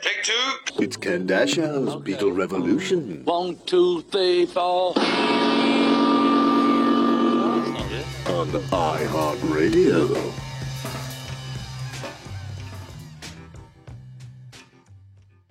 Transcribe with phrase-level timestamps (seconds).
[0.00, 0.54] Take two.
[0.78, 3.24] It's Ken Dashow's Beatle Revolution.
[3.24, 4.96] One, two, three, four.
[8.28, 10.32] On iHeartRadio.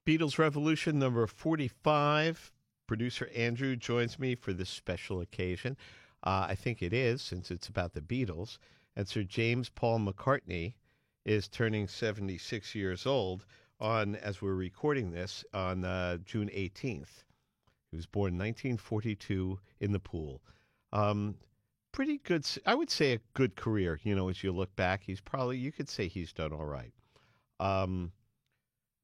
[0.05, 2.54] Beatles Revolution number 45.
[2.88, 5.76] Producer Andrew joins me for this special occasion.
[6.24, 8.60] Uh, I think it is, since it's about the Beatles.
[8.96, 10.76] And Sir James Paul McCartney
[11.26, 13.46] is turning 76 years old
[13.79, 17.23] on, as we're recording this, on uh, June 18th.
[17.91, 20.41] He was born in 1942 in the pool.
[20.91, 21.35] Um,
[21.91, 23.99] pretty good, I would say a good career.
[24.04, 26.94] You know, as you look back, he's probably, you could say he's done all right.
[27.59, 28.12] Um,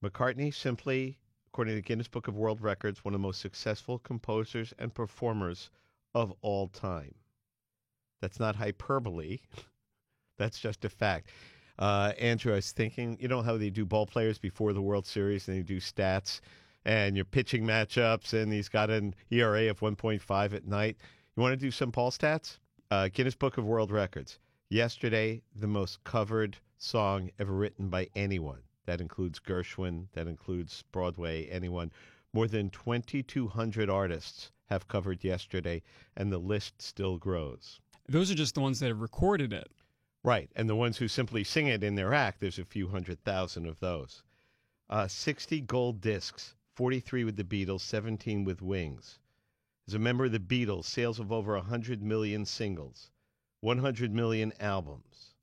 [0.03, 1.17] McCartney simply,
[1.47, 4.93] according to the Guinness Book of World Records, one of the most successful composers and
[4.93, 5.69] performers
[6.13, 7.15] of all time.
[8.21, 9.39] That's not hyperbole.
[10.37, 11.29] That's just a fact.
[11.83, 15.05] Uh, Andrew, I was thinking, you know how they do ball players before the World
[15.05, 16.39] Series and they do stats
[16.85, 20.95] and your pitching matchups, and he's got an ERA of 1.5 at night.
[21.35, 22.59] You want to do some Paul stats?
[22.89, 24.39] Uh, Guinness Book of World Records.
[24.69, 28.61] Yesterday, the most covered song ever written by anyone.
[28.85, 31.91] That includes Gershwin, that includes Broadway, anyone.
[32.31, 35.81] More than 2,200 artists have covered yesterday,
[36.15, 37.81] and the list still grows.
[38.07, 39.69] Those are just the ones that have recorded it.
[40.23, 40.49] Right.
[40.55, 43.65] And the ones who simply sing it in their act, there's a few hundred thousand
[43.65, 44.23] of those.
[44.89, 49.19] Uh, 60 gold discs, 43 with the Beatles, 17 with Wings.
[49.85, 53.11] As a member of the Beatles, sales of over 100 million singles,
[53.59, 55.35] 100 million albums.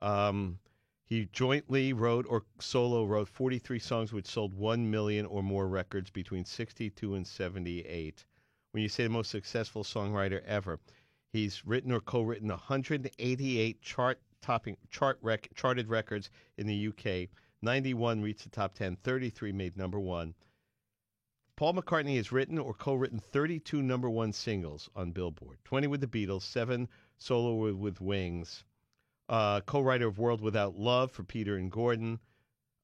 [0.00, 0.60] Um,
[1.04, 6.10] he jointly wrote or solo wrote 43 songs which sold 1 million or more records
[6.10, 8.24] between 62 and 78.
[8.70, 10.80] When you say the most successful songwriter ever,
[11.36, 17.28] he's written or co-written 188 chart topping chart rec, charted records in the UK.
[17.62, 20.34] 91 reached the top 10, 33 made number 1.
[21.56, 25.58] Paul McCartney has written or co-written 32 number 1 singles on Billboard.
[25.64, 28.64] 20 with the Beatles, 7 solo with, with Wings
[29.28, 32.20] uh, co-writer of World Without Love for Peter and Gordon.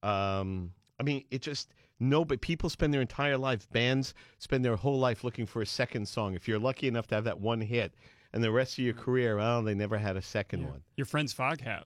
[0.01, 3.69] Um, I mean, it just no, but people spend their entire life.
[3.71, 6.33] Bands spend their whole life looking for a second song.
[6.35, 7.93] If you're lucky enough to have that one hit,
[8.33, 10.83] and the rest of your career, well, they never had a second one.
[10.97, 11.83] Your friend's Foghat.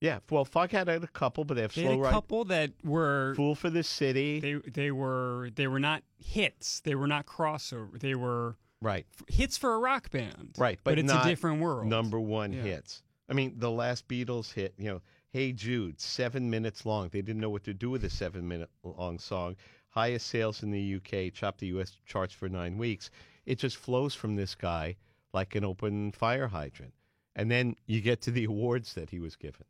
[0.00, 2.72] Yeah, well, Foghat had a couple, but they have They slow had a couple that
[2.84, 6.80] were Fool for the City, they they were they were not hits.
[6.80, 7.98] They were not crossover.
[7.98, 10.54] They were right, f- hits for a rock band.
[10.58, 11.86] right, But, it's not a different world.
[11.86, 12.62] number one Yeah.
[12.62, 13.02] hits.
[13.28, 17.08] I mean, the last Beatles hit, you know, Hey Jude, seven minutes long.
[17.08, 19.56] They didn't know what to do with a seven minute long song.
[19.88, 23.10] Highest sales in the UK, chopped the US charts for nine weeks.
[23.46, 24.96] It just flows from this guy
[25.36, 26.94] like an open fire hydrant.
[27.36, 29.66] And then you get to the awards that he was given.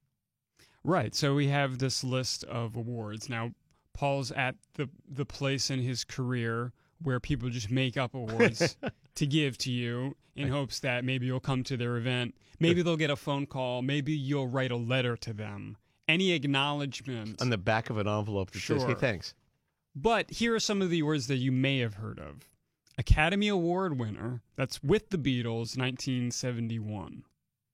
[0.85, 1.15] Right.
[1.15, 3.29] So we have this list of awards.
[3.29, 3.51] Now,
[3.93, 6.73] Paul's at the the place in his career
[7.03, 8.77] where people just make up awards
[9.17, 12.35] to give to you in hopes that maybe you'll come to their event.
[12.61, 13.83] Maybe they'll get a phone call.
[13.83, 15.77] Maybe you'll write a letter to them.
[16.09, 17.43] Any acknowledgement.
[17.43, 19.35] On the back of an envelope that says, hey, thanks.
[19.95, 22.49] But here are some of the awards that you may have heard of.
[22.99, 27.25] Academy Award winner, that's with the Beatles, 1971,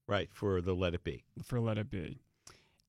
[0.09, 1.25] Right, for the Let It Be.
[1.43, 2.19] for Let It Be.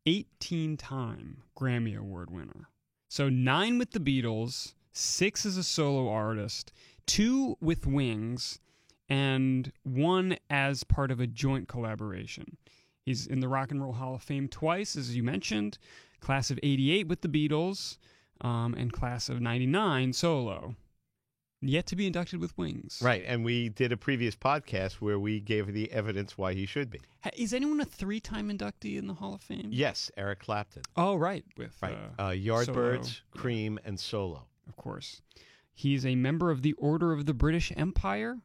[0.05, 2.67] 18 time Grammy Award winner.
[3.07, 6.73] So nine with the Beatles, six as a solo artist,
[7.05, 8.59] two with Wings,
[9.07, 12.57] and one as part of a joint collaboration.
[13.05, 15.77] He's in the Rock and Roll Hall of Fame twice, as you mentioned,
[16.19, 17.97] class of 88 with the Beatles,
[18.41, 20.75] um, and class of 99 solo.
[21.65, 22.99] Yet to be inducted with Wings.
[23.01, 26.89] Right, and we did a previous podcast where we gave the evidence why he should
[26.89, 26.99] be.
[27.37, 29.69] Is anyone a three time inductee in the Hall of Fame?
[29.71, 30.83] Yes, Eric Clapton.
[30.97, 31.45] Oh, right.
[31.57, 33.05] With Right, uh, uh, Yardbirds, Solo.
[33.31, 34.45] Cream, and Solo.
[34.67, 35.21] of course.
[35.73, 38.39] He's a member of the Order of the British Empire,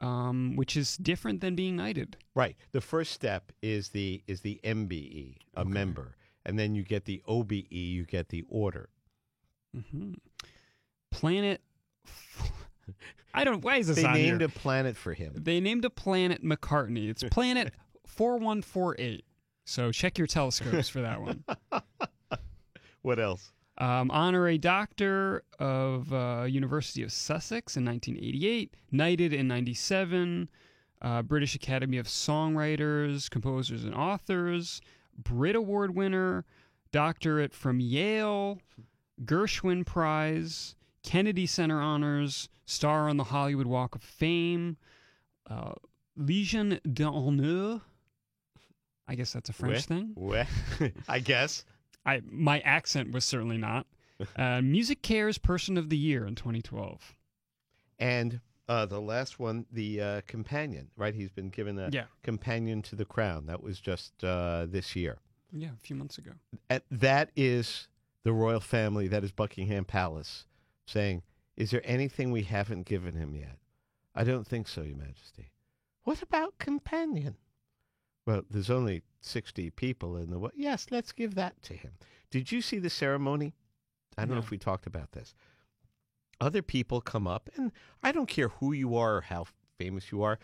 [0.00, 2.16] um, which is different than being knighted.
[2.34, 2.56] Right.
[2.72, 5.68] The first step is the is the MBE, a Okay.
[5.68, 8.88] member, and then you get the OBE, you get the order.
[9.76, 10.14] Mm-hmm.
[11.10, 11.60] Planet.
[13.34, 13.62] I don't.
[13.62, 14.48] Why is this They named here?
[14.48, 15.32] a planet for him.
[15.36, 17.08] They named a planet McCartney.
[17.08, 17.72] It's Planet
[18.06, 19.24] four one four eight.
[19.64, 21.44] So check your telescopes for that one.
[23.02, 23.52] What else?
[23.78, 30.48] Um, honorary doctor of uh, University of Sussex in 1988, knighted in 97,
[31.00, 34.80] uh, British Academy of Songwriters, Composers, and Authors,
[35.16, 36.44] Brit Award winner,
[36.90, 38.58] doctorate from Yale,
[39.24, 44.76] Gershwin Prize, Kennedy Center honors, star on the Hollywood Walk of Fame,
[45.48, 45.72] uh,
[46.16, 47.80] Legion d'honneur.
[49.06, 49.80] I guess that's a French Ouais.
[49.86, 50.12] thing.
[50.16, 50.92] Ouais.
[51.08, 51.64] I guess.
[52.04, 53.86] I my accent was certainly not.
[54.36, 57.14] uh, Music Cares Person of the Year in 2012.
[57.98, 61.14] And uh, the last one, the uh, companion, right?
[61.14, 62.04] He's been given a Yeah.
[62.22, 63.46] companion to the crown.
[63.46, 65.18] That was just uh, this year.
[65.52, 66.32] Yeah, a few months ago.
[66.68, 67.88] And that is
[68.24, 69.08] the royal family.
[69.08, 70.44] That is Buckingham Palace
[70.88, 71.22] saying,
[71.56, 73.58] "Is there anything we haven't given him yet?"
[74.14, 75.50] I don't think so, Your Majesty.
[76.04, 77.36] What about companion?
[78.26, 80.38] Well, there's only sixty people in the.
[80.38, 81.92] wo- Yes, let's give that to him.
[82.30, 83.54] Did you see the ceremony?
[84.16, 85.34] I don't know if we talked about this.
[86.40, 89.46] Other people come up, and I don't care who you are or how
[89.78, 90.38] famous you are.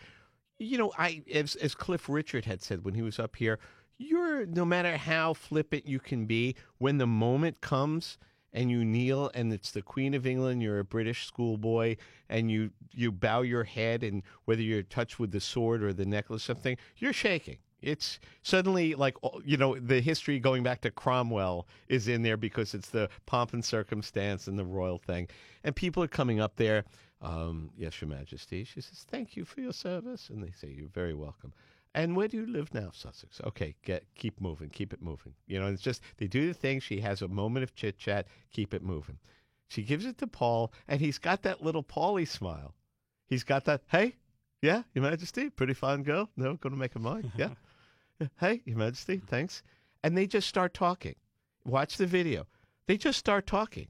[0.57, 3.59] You know, I as as Cliff Richard had said when he was up here,
[3.97, 8.17] you're no matter how flippant you can be, when the moment comes
[8.55, 11.97] and you kneel and it's the Queen of England, you're a British schoolboy,
[12.29, 16.05] and you you bow your head, and whether you're touched with the sword or the
[16.05, 17.57] necklace, something, you're shaking.
[17.81, 22.73] It's suddenly like you know the history going back to Cromwell is in there because
[22.73, 25.27] it's the pomp and circumstance and the royal thing,
[25.63, 26.85] and people are coming up there.
[27.21, 28.63] Um, yes, Your Majesty.
[28.63, 31.53] She says, "Thank you for your service," and they say, "You're very welcome."
[31.95, 33.39] And where do you live now, Sussex?
[33.45, 35.33] Okay, get keep moving, keep it moving.
[35.47, 36.81] You know, it's just they do the thing.
[36.81, 39.17] She has a moment of chit chat, keep it moving.
[39.69, 42.75] She gives it to Paul, and he's got that little Paulie smile.
[43.27, 44.17] He's got that, hey,
[44.61, 46.29] yeah, Your Majesty, pretty fine girl.
[46.35, 47.31] No, gonna make a mine.
[47.37, 47.51] Yeah.
[48.39, 49.63] hey, Your Majesty, thanks.
[50.03, 51.15] And they just start talking.
[51.63, 52.45] Watch the video.
[52.87, 53.87] They just start talking.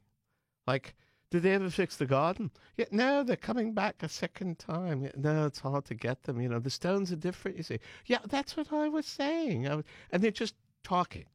[0.68, 0.94] Like,
[1.36, 2.50] did they ever fix the garden?
[2.78, 5.10] Yeah, no, they're coming back a second time.
[5.18, 6.40] No, it's hard to get them.
[6.40, 7.58] You know, the stones are different.
[7.58, 9.68] You see, yeah, that's what I was saying.
[9.68, 11.26] I was, and they're just talking.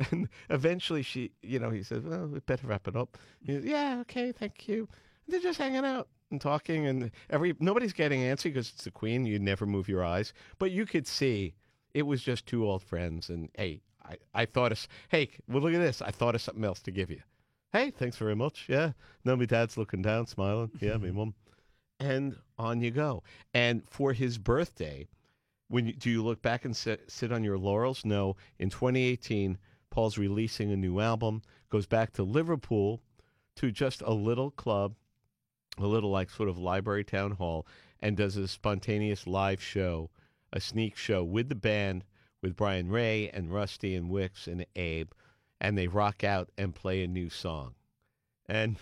[0.10, 4.32] And eventually, she, you know, he says, "Well, we better wrap it up." Yeah, okay,
[4.32, 4.88] thank you.
[5.26, 8.90] And they're just hanging out and talking, and every nobody's getting antsy because it's the
[8.90, 9.26] queen.
[9.26, 11.54] You never move your eyes, but you could see
[11.92, 13.28] it was just two old friends.
[13.28, 16.00] And hey, I, I thought of, hey, well, look at this.
[16.00, 17.20] I thought of something else to give you.
[17.72, 18.66] Hey, thanks very much.
[18.68, 18.92] Yeah,
[19.24, 20.70] no, my dad's looking down, smiling.
[20.80, 21.34] Yeah, me mum.
[21.98, 23.22] And on you go.
[23.54, 25.08] And for his birthday,
[25.68, 28.04] when you, do you look back and sit, sit on your laurels?
[28.04, 28.36] No.
[28.58, 29.56] In 2018,
[29.88, 31.40] Paul's releasing a new album.
[31.70, 33.00] Goes back to Liverpool,
[33.56, 34.94] to just a little club,
[35.78, 37.66] a little like sort of library town hall,
[38.00, 40.10] and does a spontaneous live show,
[40.52, 42.04] a sneak show with the band,
[42.42, 45.12] with Brian Ray and Rusty and Wix and Abe,
[45.62, 47.74] and they rock out and play a new song.
[48.46, 48.76] And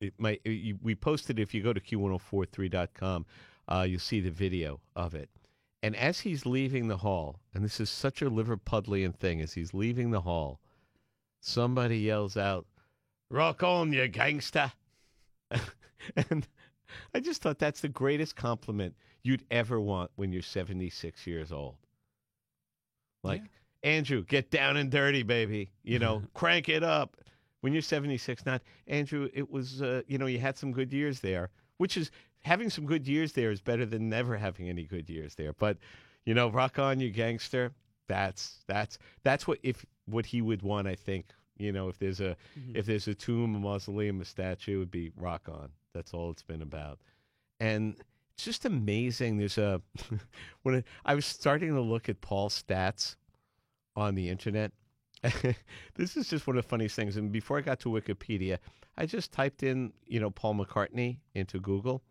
[0.00, 3.26] it might we posted if you go to q1043.com,
[3.68, 5.28] uh, you'll see the video of it.
[5.84, 9.74] And as he's leaving the hall, and this is such a Liverpudlian thing, as he's
[9.74, 10.58] leaving the hall,
[11.40, 12.66] somebody yells out,
[13.28, 14.72] "Rock on, you gangster!"
[16.30, 16.48] and
[17.14, 21.76] I just thought that's the greatest compliment you'd ever want when you're 76 years old.
[23.22, 23.42] Like,
[23.82, 25.70] Andrew, get down and dirty, baby.
[25.82, 27.16] You know, crank it up.
[27.60, 31.20] When you're 76, not Andrew, it was, uh, you know, you had some good years
[31.20, 32.10] there, which is
[32.42, 35.52] having some good years there is better than never having any good years there.
[35.52, 35.78] But,
[36.24, 37.72] you know, rock on, you gangster.
[38.08, 40.86] That's that's that's what if what he would want.
[40.86, 41.26] I think
[41.56, 42.36] you know if there's a
[42.74, 45.70] if there's a tomb, a mausoleum, a statue, it would be rock on.
[45.94, 46.98] That's all it's been about,
[47.60, 47.96] and
[48.34, 49.38] it's just amazing.
[49.38, 49.80] There's a
[50.62, 53.16] when I, I was starting to look at Paul's stats
[53.96, 54.72] on the internet.
[55.94, 57.16] this is just one of the funniest things.
[57.16, 58.58] And before I got to Wikipedia,
[58.96, 62.02] I just typed in, you know, Paul McCartney into Google,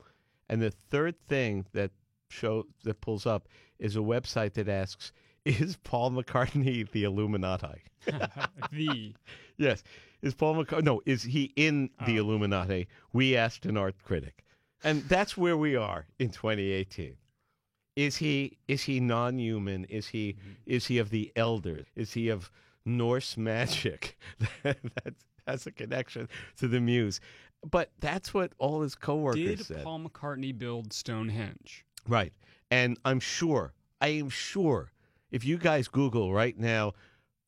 [0.50, 1.91] and the third thing that
[2.29, 3.48] show that pulls up
[3.79, 5.12] is a website that asks,
[5.46, 7.84] "Is Paul McCartney the Illuminati?"
[8.72, 9.13] the
[9.58, 9.84] yes,
[10.22, 10.84] is Paul McCartney?
[10.84, 12.24] No, is he in the oh.
[12.24, 12.88] Illuminati?
[13.13, 14.44] We asked an art critic,
[14.84, 17.15] and that's where we are in 2018.
[17.95, 19.86] Is he is he non-human?
[19.86, 20.51] Is he mm-hmm.
[20.65, 21.88] is he of the elders?
[21.95, 22.51] Is he of
[22.86, 24.17] Norse magic
[24.63, 25.13] that
[25.48, 27.19] has a connection to the muse?
[27.69, 29.83] But that's what all his coworkers did said.
[29.83, 31.86] Paul McCartney build Stonehenge?
[32.07, 32.33] Right.
[32.71, 34.91] And I'm sure, I am sure,
[35.29, 36.93] if you guys Google right now,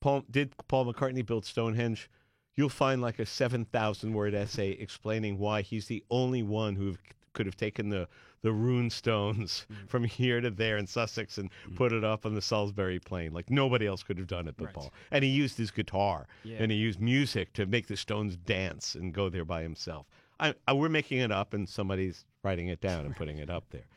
[0.01, 2.09] Paul, did Paul McCartney build Stonehenge?
[2.55, 6.97] You'll find like a 7,000 word essay explaining why he's the only one who
[7.33, 8.07] could have taken the,
[8.43, 12.41] the rune stones from here to there in Sussex and put it up on the
[12.41, 13.33] Salisbury Plain.
[13.33, 14.73] Like nobody else could have done it but Right.
[14.75, 14.93] Paul.
[15.11, 16.57] And he used his guitar Yeah.
[16.59, 20.05] and he used music to make the stones dance and go there by himself.
[20.39, 23.65] I, I, we're making it up and somebody's writing it down and putting it up
[23.71, 23.87] there.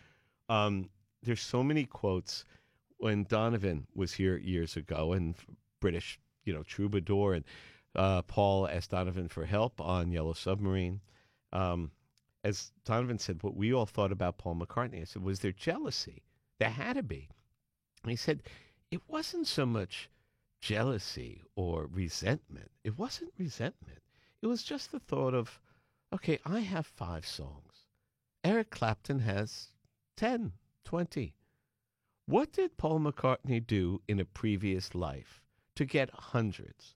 [0.49, 0.91] Um,
[1.23, 2.45] there's so many quotes
[2.99, 5.35] when Donovan was here years ago and
[5.81, 7.45] British, you know, troubadour, and
[7.97, 11.01] uh, Paul asked Donovan for help on Yellow Submarine.
[11.53, 11.91] Um,
[12.47, 16.23] as Donovan said, what we all thought about Paul McCartney, I said, was there jealousy?
[16.61, 17.29] There had to be.
[18.05, 18.45] And he said,
[18.93, 20.09] it wasn't so much
[20.61, 22.71] jealousy or resentment.
[22.85, 23.99] It wasn't resentment.
[24.43, 25.59] It was just the thought of,
[26.15, 27.87] okay, I have five songs.
[28.45, 29.73] Eric Clapton has
[30.17, 30.53] 10,
[30.85, 31.35] 20.
[32.27, 35.43] What did Paul McCartney do in a previous life
[35.75, 36.95] to get hundreds?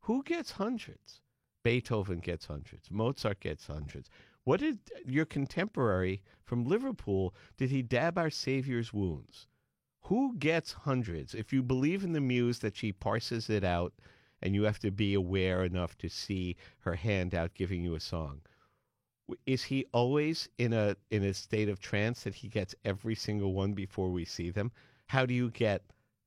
[0.00, 1.20] Who gets hundreds?
[1.62, 2.90] Beethoven gets hundreds.
[2.90, 4.10] Mozart gets hundreds.
[4.48, 9.46] What did your contemporary from Liverpool, did he dab our Savior's wounds?
[10.04, 11.34] Who gets hundreds?
[11.34, 13.92] If you believe in the muse that she parses it out
[14.40, 18.00] and you have to be aware enough to see her hand out giving you a
[18.00, 18.40] song,
[19.44, 23.52] is he always in a in a state of trance that he gets every single
[23.52, 24.72] one before we see them?
[25.08, 25.82] How do you get,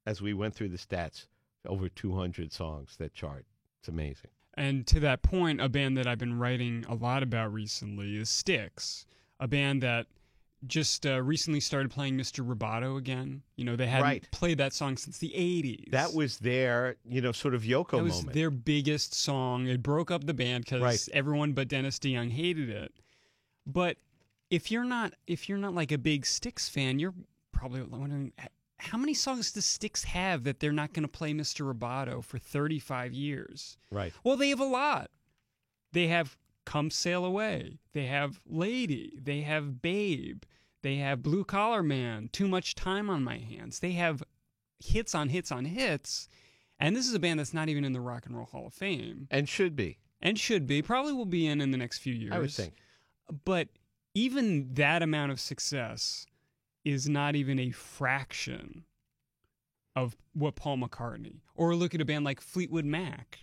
[0.06, 1.26] as we went through the stats,
[1.66, 3.48] over 200 songs that chart?
[3.80, 4.30] It's amazing.
[4.56, 8.30] And to that point, a band that I've been writing a lot about recently is
[8.30, 9.06] Styx,
[9.40, 10.08] a band that
[10.68, 12.46] just uh, recently started playing Mr.
[12.46, 13.42] Roboto again.
[13.56, 14.32] You know, they hadn't Right.
[14.32, 15.90] played that song since the 80s.
[15.92, 18.34] That was their, you know, sort of Yoko that was moment.
[18.34, 19.68] their biggest song.
[19.68, 21.10] It broke up the band because Right.
[21.14, 22.94] everyone but Dennis DeYoung hated it.
[23.66, 23.98] But
[24.52, 27.16] if you're not if you're not like a big Styx fan, you're
[27.52, 28.34] probably wondering
[28.82, 31.72] how many songs does Styx have that they're not going to play Mr.
[31.72, 33.78] Roboto for 35 years?
[33.92, 34.14] right.
[34.24, 35.12] Well, they have a lot.
[35.94, 37.80] They have Come Sail Away.
[37.94, 39.18] They have Lady.
[39.22, 40.44] They have Babe.
[40.82, 42.30] They have Blue Collar Man.
[42.32, 43.78] Too Much Time on My Hands.
[43.80, 44.24] They have
[44.80, 46.28] hits on hits on hits.
[46.80, 48.74] And this is a band that's not even in the Rock and Roll Hall of
[48.74, 50.82] Fame And should be, and should be.
[50.82, 52.32] Probably will be in in the next few years.
[52.34, 52.74] I would think.
[53.46, 53.68] But
[54.16, 56.26] even that amount of success
[56.84, 58.86] is not even a fraction
[59.96, 61.42] of what Paul McCartney.
[61.56, 63.40] Or look at a band like Fleetwood Mac.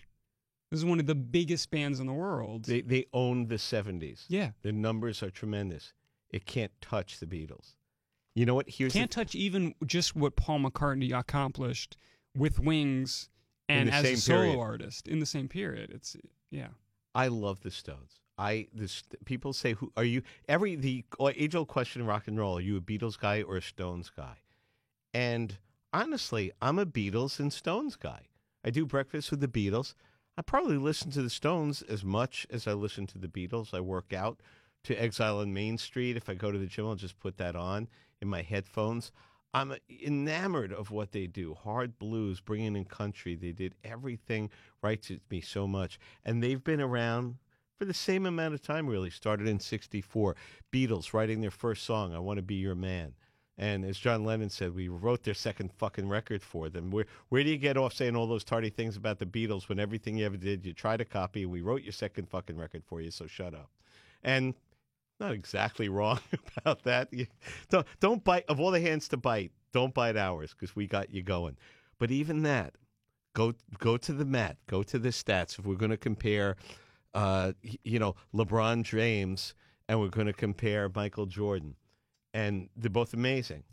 [0.71, 2.65] This is one of the biggest bands in the world.
[2.65, 4.25] They they own the 70s.
[4.27, 4.51] yeah.
[4.61, 5.93] The numbers are tremendous.
[6.29, 7.73] It can't touch the Beatles.
[8.35, 8.69] You know what?
[8.69, 11.97] Here's the Can't touch even just what Paul McCartney accomplished
[12.37, 13.29] with Wings
[13.67, 14.59] and as a solo period.
[14.59, 15.91] artist in the same period.
[15.91, 16.15] It's
[16.51, 16.67] yeah.
[17.15, 18.19] I love the Stones.
[18.39, 20.23] I this people say who are you?
[20.47, 23.41] Every the oh, age old question in rock and roll: Are you a Beatles guy
[23.41, 24.37] or a Stones guy?
[25.13, 25.57] And
[25.91, 28.27] honestly, I'm a Beatles and Stones guy.
[28.63, 29.93] I do breakfast with the Beatles.
[30.37, 33.73] I probably listen to the Stones as much as I listen to the Beatles.
[33.73, 34.39] I work out
[34.83, 36.15] to Exile on Main Street.
[36.15, 37.89] If I go to the gym, I'll just put that on
[38.21, 39.11] in my headphones.
[39.53, 41.55] I'm uh, enamored of what they do.
[41.55, 43.35] Hard blues, bringing in country.
[43.35, 44.49] They did everything
[44.81, 45.99] right to me so much.
[46.23, 47.35] And they've been around
[47.79, 49.09] for the same amount of time, really.
[49.09, 50.35] Started in 64.
[50.71, 53.13] Beatles writing their first song, I Want to Be Your Man.
[53.57, 56.91] And as John Lennon said, we wrote their second fucking record for them.
[56.91, 59.79] Where, where do you get off saying all those tardy things about the Beatles when
[59.79, 62.83] everything you ever did, you tried to copy, and we wrote your second fucking record
[62.85, 63.69] for you, so shut up.
[64.23, 64.55] And
[65.19, 66.19] not exactly wrong
[66.57, 67.13] about that.
[67.13, 67.27] You,
[67.69, 71.11] don't, don't bite, of all the hands to bite, don't bite ours because we got
[71.11, 71.57] you going.
[71.97, 72.75] But even that,
[73.33, 75.59] go go to the mat, go to the stats.
[75.59, 76.55] If we're going to compare,
[77.13, 79.53] uh, you know, LeBron James
[79.89, 81.75] and we're going to compare Michael Jordan,
[82.31, 83.63] and they're both amazing,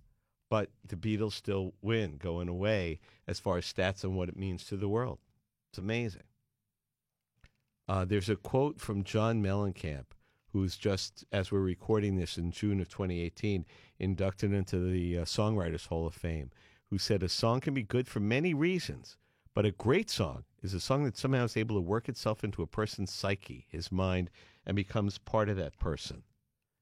[0.49, 4.64] but the Beatles still win going away as far as stats and what it means
[4.64, 5.19] to the world.
[5.71, 6.23] It's amazing.
[7.87, 10.07] Uh, there's a quote from John Mellencamp,
[10.55, 13.66] who's just, as we're recording this in June of 2018,
[13.99, 16.50] inducted into the uh, Songwriters Hall of Fame,
[16.88, 19.19] who said, A song can be good for many reasons,
[19.56, 22.60] but a great song is a song that somehow is able to work itself into
[22.60, 24.28] a person's psyche, his mind,
[24.66, 26.25] and becomes part of that person.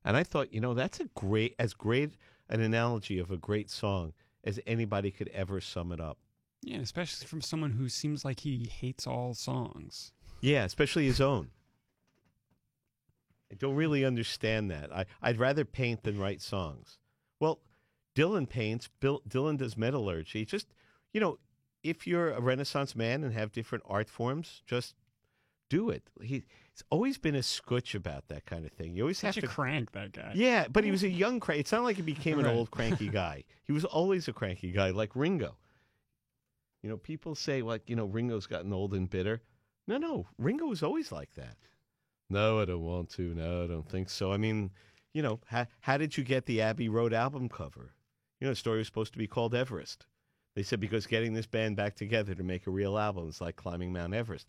[0.05, 2.15] And I thought, you know, that's a great, as great
[2.49, 4.13] an analogy of a great song
[4.43, 6.19] as anybody could ever sum it up.
[6.63, 10.11] Yeah, especially from someone who seems like he hates all songs.
[10.41, 11.51] Yeah, especially his own.
[13.53, 14.93] I don't really understand that.
[14.93, 16.99] I, I'd rather paint than write songs.
[17.39, 17.61] Well,
[18.17, 18.89] Dylan paints.
[18.99, 20.45] Bill, Dylan does metallurgy.
[20.45, 20.67] Just,
[21.13, 21.39] you know,
[21.85, 24.95] if you're a Renaissance man and have different art forms, just
[25.71, 26.03] do it.
[26.21, 28.97] He, he's always been a scutch about that kind of thing.
[28.97, 29.49] You always Such have to.
[29.49, 30.33] crank, that guy.
[30.35, 31.61] yeah, but he was a young crank.
[31.61, 32.55] It's not like he became an Right.
[32.57, 33.45] old cranky guy.
[33.65, 35.57] He was always a cranky guy, like Ringo.
[36.83, 39.41] You know, people say like, you know, Ringo's gotten old and bitter.
[39.87, 41.57] No, no, Ringo was always like that.
[42.31, 43.35] No, I don't want to.
[43.35, 44.33] No, I don't think so.
[44.33, 44.71] I mean,
[45.13, 47.93] you know, how, how did you get the Abbey Road album cover?
[48.41, 50.07] You know, the story was supposed to be called Everest.
[50.55, 53.57] They said because getting this band back together to make a real album is like
[53.57, 54.47] climbing Mount Everest.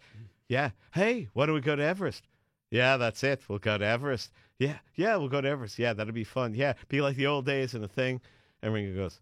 [0.48, 0.70] Yeah.
[0.94, 2.24] Hey, why don't we go to Everest?
[2.70, 3.42] Yeah, that's it.
[3.48, 4.32] We'll go to Everest.
[4.60, 5.80] Yeah, yeah, we'll go to Everest.
[5.80, 6.54] Yeah, that'll be fun.
[6.54, 8.22] Yeah, be like the old days and a thing.
[8.62, 9.20] And Ringo goes,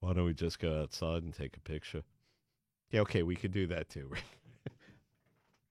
[0.00, 2.02] why don't we just go outside and take a picture?
[2.90, 4.10] Yeah, okay, we could do that too.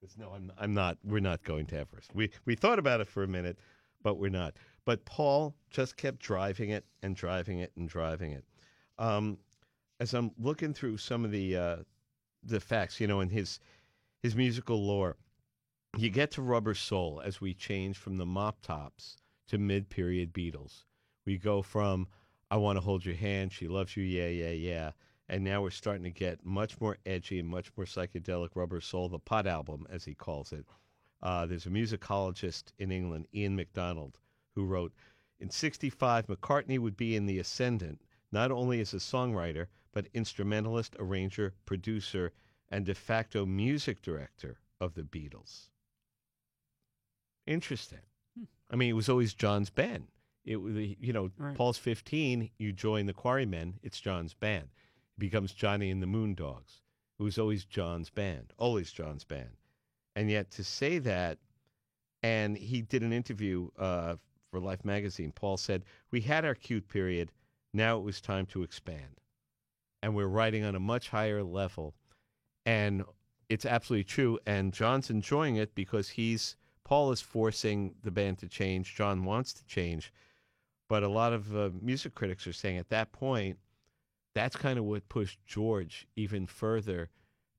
[0.00, 0.98] 'Cause no, I'm, I'm not.
[1.02, 2.14] We're not going to Everest.
[2.14, 3.58] We we thought about it for a minute,
[4.02, 4.54] but we're not.
[4.84, 8.44] But Paul just kept driving it and driving it and driving it.
[8.98, 9.38] Um,
[10.00, 11.76] as I'm looking through some of the uh,
[12.42, 13.60] the facts, you know, in his
[14.22, 15.16] his musical lore,
[15.96, 19.16] you get to Rubber Soul as we change from the mop tops
[19.48, 20.84] to mid period Beatles.
[21.24, 22.08] We go from
[22.50, 24.90] I want to hold your hand, she loves you, yeah, yeah, yeah.
[25.28, 29.08] And now we're starting to get much more edgy and much more psychedelic Rubber Soul,
[29.08, 30.66] the pot album, as he calls it.
[31.22, 34.18] Uh, there's a musicologist in England, Ian MacDonald,
[34.54, 34.92] who wrote
[35.40, 40.94] In 65, McCartney would be in the ascendant, not only as a songwriter, but instrumentalist,
[40.98, 42.32] arranger, producer,
[42.70, 45.68] and de facto music director of the Beatles.
[47.46, 48.00] Interesting.
[48.70, 50.08] I mean, it was always John's band.
[50.44, 51.56] It was, you know, Right.
[51.56, 54.64] Paul's 15, you join the Quarrymen, it's John's band.
[55.16, 56.80] It becomes Johnny and the Moondogs.
[57.18, 59.56] It was always John's band, always John's band.
[60.16, 61.38] And yet to say that,
[62.22, 64.16] and he did an interview uh,
[64.50, 65.32] for Life magazine.
[65.32, 67.30] Paul said, We had our cute period.
[67.72, 69.20] Now it was time to expand.
[70.04, 71.94] And we're writing on a much higher level.
[72.66, 73.04] And
[73.48, 74.38] it's absolutely true.
[74.44, 78.94] And John's enjoying it because he's, Paul is forcing the band to change.
[78.94, 80.12] John wants to change.
[80.90, 83.58] But a lot of uh, music critics are saying at that point,
[84.34, 87.08] that's kind of what pushed George even further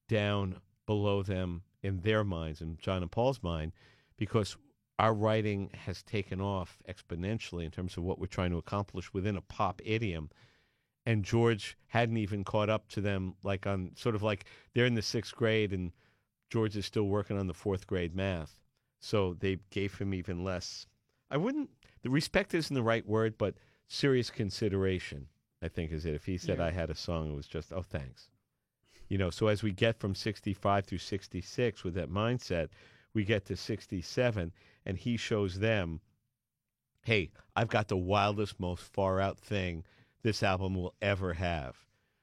[0.07, 3.71] down below them in their minds, in John and Paul's mind,
[4.17, 4.55] because
[4.99, 9.35] our writing has taken off exponentially in terms of what we're trying to accomplish within
[9.35, 10.29] a pop idiom.
[11.05, 14.95] And George hadn't even caught up to them, like on sort of like they're in
[14.95, 15.91] the sixth grade and
[16.49, 18.59] George is still working on the fourth grade math.
[18.99, 20.87] So they gave him even less.
[21.29, 21.69] I wouldn't,
[22.01, 23.55] the respect isn't the right word, but
[23.87, 25.27] serious consideration,
[25.61, 26.15] I think is it.
[26.15, 26.65] If he said Yeah.
[26.65, 28.29] I had a song, it was just, oh, thanks.
[29.07, 32.69] You know, so as we get from 65 through 66 with that mindset,
[33.13, 34.51] we get to 67
[34.85, 36.01] and he shows them,
[37.03, 39.83] hey, I've got the wildest, most far out thing
[40.25, 41.77] this album will ever have.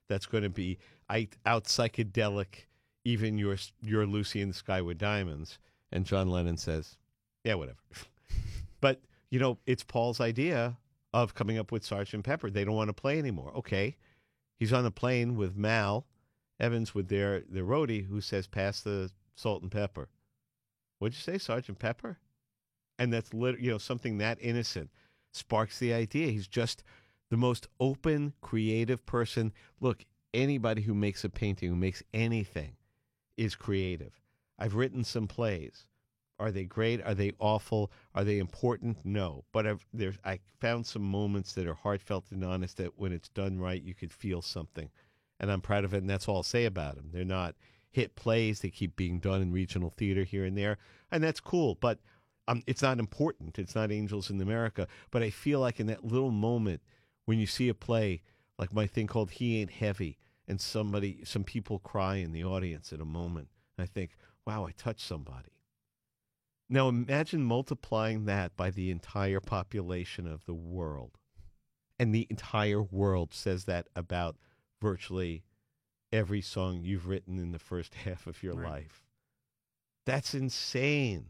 [0.08, 0.78] That's going to be
[1.08, 2.66] out psychedelic,
[3.04, 5.58] even your your Lucy in the Sky with Diamonds.
[5.92, 6.96] And John Lennon says,
[7.44, 7.78] yeah, whatever.
[8.80, 10.76] but you know, it's Paul's idea
[11.14, 12.50] of coming up with Sergeant Pepper.
[12.50, 13.52] They don't want to play anymore.
[13.58, 13.96] Okay,
[14.58, 16.04] he's on a plane with Mal
[16.58, 20.08] Evans with their their roadie, who says, "Pass the salt and pepper."
[20.98, 22.18] What'd you say, Sergeant Pepper?
[22.98, 24.90] And that's lit- you know something that innocent
[25.32, 26.32] sparks the idea.
[26.32, 26.82] He's just
[27.32, 29.54] the most open, creative person.
[29.80, 32.76] Look, anybody who makes a painting, who makes anything,
[33.38, 34.20] is creative.
[34.58, 35.86] I've written some plays.
[36.38, 37.02] Are they great?
[37.02, 37.90] Are they awful?
[38.14, 38.98] Are they important?
[39.02, 39.44] No.
[39.50, 43.30] But I've there's I found some moments that are heartfelt and honest that when it's
[43.30, 44.90] done right, you could feel something.
[45.40, 47.08] And I'm proud of it, and that's all I'll say about them.
[47.14, 47.54] They're not
[47.90, 48.60] hit plays.
[48.60, 50.76] They keep being done in regional theater here and there,
[51.10, 51.78] and that's cool.
[51.80, 51.98] But
[52.46, 53.58] um, it's not important.
[53.58, 54.86] It's not Angels in America.
[55.10, 56.82] But I feel like in that little moment
[57.24, 58.22] when you see a play,
[58.58, 62.92] like my thing called He Ain't Heavy, and somebody, some people cry in the audience
[62.92, 65.50] at a moment, I think, wow, I touched somebody.
[66.68, 71.18] Now imagine multiplying that by the entire population of the world.
[71.98, 74.36] And the entire world says that about
[74.80, 75.44] virtually
[76.12, 78.70] every song you've written in the first half of your Right.
[78.70, 79.04] life.
[80.06, 81.26] That's insane.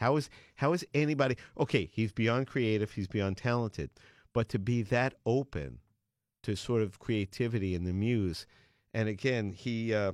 [0.00, 3.90] How is how is anybody okay, he's beyond creative, he's beyond talented,
[4.38, 5.80] but to be that open
[6.44, 8.46] to sort of creativity and the muse.
[8.94, 10.12] And again, he uh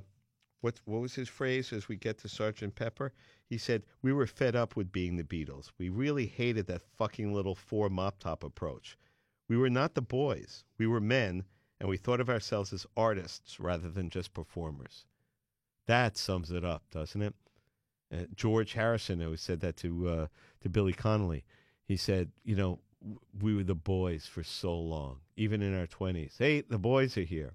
[0.62, 3.12] what what was his phrase as we get to Sergeant Pepper?
[3.50, 5.72] He said, We were fed up with being the Beatles.
[5.76, 8.96] We really hated that fucking little four mop top approach.
[9.46, 10.64] We were not the boys.
[10.78, 11.44] We were men,
[11.78, 15.04] and we thought of ourselves as artists rather than just performers.
[15.84, 17.34] That sums it up, doesn't it?
[18.10, 20.26] Uh, George Harrison always said that to uh,
[20.62, 21.44] to Billy Connolly.
[21.84, 22.78] He said, you know,
[23.40, 26.36] we were the boys for so long, even in our twenties.
[26.38, 27.54] Hey, the boys are here.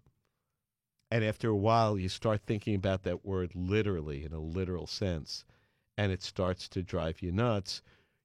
[1.11, 5.43] And after a while, you start thinking about that word literally in a literal sense,
[5.97, 7.81] and it starts to drive you nuts.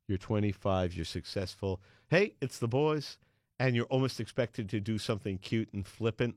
[0.06, 1.80] You're 25, you're successful.
[2.08, 3.18] Hey, it's the boys.
[3.58, 6.36] And you're almost expected to do something cute and flippant.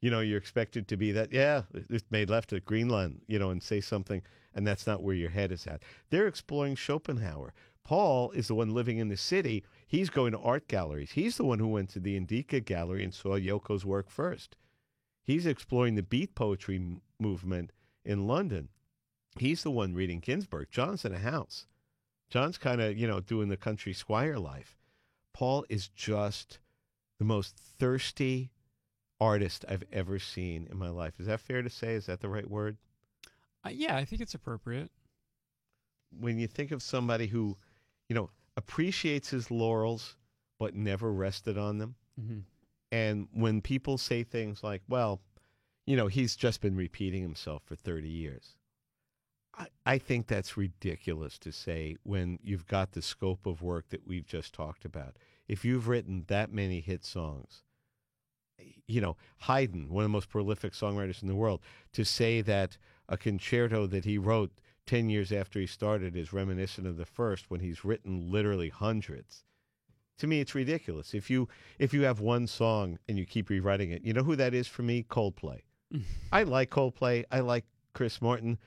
[0.00, 3.50] You know, you're expected to be that, yeah, it made left at Greenland, you know,
[3.50, 4.22] and say something,
[4.54, 5.82] and that's not where your head is at.
[6.10, 7.52] They're exploring Schopenhauer.
[7.82, 9.64] Paul is the one living in the city.
[9.88, 11.12] He's going to art galleries.
[11.12, 14.54] He's the one who went to the Indica Gallery and saw Yoko's work first.
[15.24, 17.72] He's exploring the beat poetry m- movement
[18.04, 18.68] in London.
[19.38, 20.68] He's the one reading Ginsberg.
[20.70, 21.66] John's in a house.
[22.28, 24.76] John's kind of, you know, doing the country squire life.
[25.32, 26.58] Paul is just
[27.18, 28.50] the most thirsty
[29.18, 31.14] artist I've ever seen in my life.
[31.18, 31.94] Is that fair to say?
[31.94, 32.76] Is that the right word?
[33.64, 34.90] Uh, yeah, I think it's appropriate.
[36.10, 37.56] When you think of somebody who,
[38.08, 40.16] you know, appreciates his laurels
[40.58, 42.40] but never rested on them, hmm
[42.90, 45.20] And when people say things like, well,
[45.86, 48.56] you know, he's just been repeating himself for 30 years.
[49.56, 54.06] I, I think that's ridiculous to say when you've got the scope of work that
[54.06, 55.16] we've just talked about.
[55.46, 57.62] If you've written that many hit songs,
[58.86, 61.60] you know, Haydn, one of the most prolific songwriters in the world,
[61.92, 62.76] to say that
[63.08, 64.52] a concerto that he wrote
[64.88, 69.44] 10 years after he started is reminiscent of the first when he's written literally hundreds.
[70.16, 71.12] To me, it's ridiculous.
[71.12, 71.46] If you
[71.78, 74.66] if you have one song and you keep rewriting it, you know who that is
[74.66, 75.04] for me?
[75.08, 75.60] Coldplay.
[76.32, 77.24] I like Coldplay.
[77.30, 78.58] I like Chris Martin,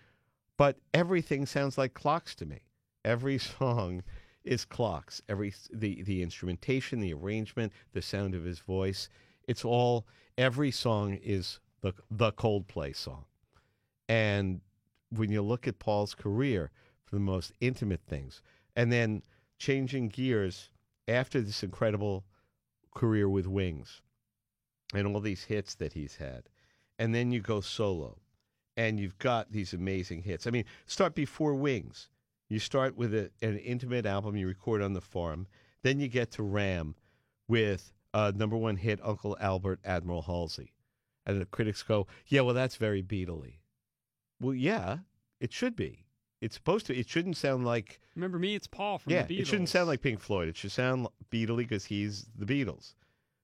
[0.57, 2.61] but everything sounds like clocks to me.
[3.03, 4.03] Every song
[4.43, 5.23] is clocks.
[5.27, 9.09] Every the the instrumentation, the arrangement, the sound of his voice.
[9.47, 10.05] It's all
[10.37, 13.25] every song is the the Coldplay song.
[14.07, 14.61] And
[15.11, 16.71] when you look at Paul's career
[17.03, 18.41] for the most intimate things,
[18.75, 19.21] and then
[19.57, 20.69] changing gears
[21.07, 22.25] after this incredible
[22.93, 24.01] career with Wings
[24.93, 26.43] and all these hits that he's had,
[26.97, 28.17] and then you go solo,
[28.77, 30.47] and you've got these amazing hits.
[30.47, 32.09] I mean, start before Wings.
[32.49, 35.47] You start with a, an intimate album you record on the farm.
[35.83, 36.95] Then you get to Ram
[37.47, 40.73] with uh, number one hit, Uncle Albert, Admiral Halsey.
[41.25, 43.60] And the critics go, yeah, well, that's very Beatley.
[44.41, 44.97] Well, yeah,
[45.39, 46.05] it should be.
[46.41, 46.97] It's supposed to.
[46.97, 47.99] It shouldn't sound like.
[48.15, 48.55] Remember me?
[48.55, 49.41] It's Paul from yeah, the Beatles.
[49.41, 50.47] it shouldn't sound like Pink Floyd.
[50.49, 52.95] It should sound Beatley because he's the Beatles.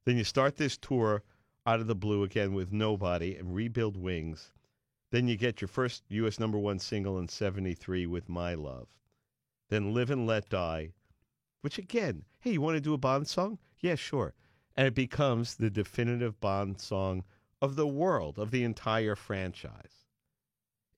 [0.06, 1.22] Then you start this tour
[1.68, 4.52] out of the blue again with nobody and rebuild Wings.
[5.12, 6.40] Then you get your first U.S.
[6.40, 8.88] number one single in '73 with My Love.
[9.70, 10.94] Then Live and Let Die,
[11.62, 13.60] which again, hey, you want to do a Bond song?
[13.80, 14.34] Yeah, sure.
[14.76, 17.24] And it becomes the definitive Bond song
[17.62, 20.07] of the world, of the entire franchise.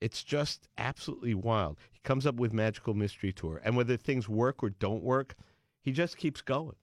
[0.01, 1.77] It's just absolutely wild.
[1.91, 5.35] He comes up with Magical Mystery Tour, and whether things work or don't work,
[5.81, 6.75] he just keeps going.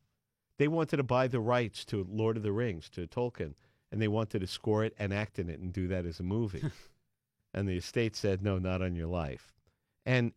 [0.58, 3.54] They wanted to buy the rights to Lord of the Rings, to Tolkien,
[3.90, 6.22] and they wanted to score it and act in it and do that as a
[6.22, 6.64] movie.
[7.54, 9.52] and the estate said, no, not on your life.
[10.04, 10.32] And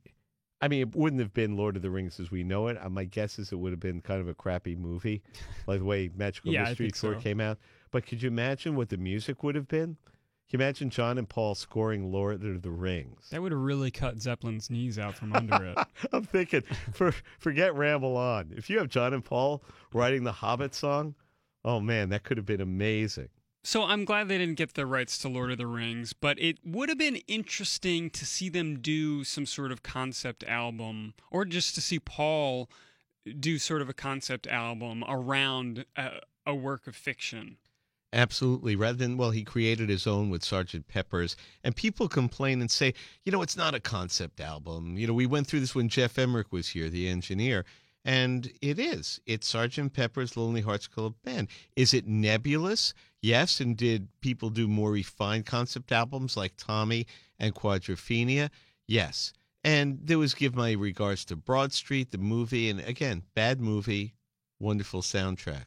[0.62, 2.78] I mean, it wouldn't have been Lord of the Rings as we know it.
[2.82, 5.22] Uh, My guess is it would have been kind of a crappy movie,
[5.68, 7.20] like the way Magical Yeah, Mystery Tour so.
[7.20, 7.60] came out.
[7.92, 9.98] But could you imagine what the music would have been?
[10.50, 13.30] Can you imagine John and Paul scoring Lord of the Rings?
[13.30, 15.78] That would have really cut Zeppelin's knees out from under it.
[16.12, 18.52] I'm thinking, for forget Ramble On.
[18.58, 21.14] If you have John and Paul writing the Hobbit song,
[21.64, 23.30] oh man, that could have been amazing.
[23.64, 26.58] So I'm glad they didn't get the rights to Lord of the Rings, but it
[26.66, 31.76] would have been interesting to see them do some sort of concept album, or just
[31.76, 32.72] to see Paul
[33.40, 37.58] do sort of a concept album around a, a work of fiction.
[38.12, 38.76] Absolutely.
[38.76, 41.36] Rather than, well, he created his own with Sergeant Pepper's.
[41.64, 42.94] And people complain and say,
[43.24, 44.98] you know, it's not a concept album.
[44.98, 47.66] You know, we went through this when Geoff Emerick was here, the engineer.
[48.04, 49.20] And it is.
[49.28, 51.50] It's Sergeant Pepper's Lonely Hearts Club Band.
[51.76, 52.94] Is it nebulous?
[53.22, 53.60] Yes.
[53.60, 57.06] And did people do more refined concept albums like Tommy
[57.38, 58.50] and Quadrophenia?
[58.88, 59.34] Yes.
[59.64, 62.70] And there was Give My Regards to Broad Street, the movie.
[62.70, 64.16] And again, bad movie,
[64.60, 65.66] wonderful soundtrack.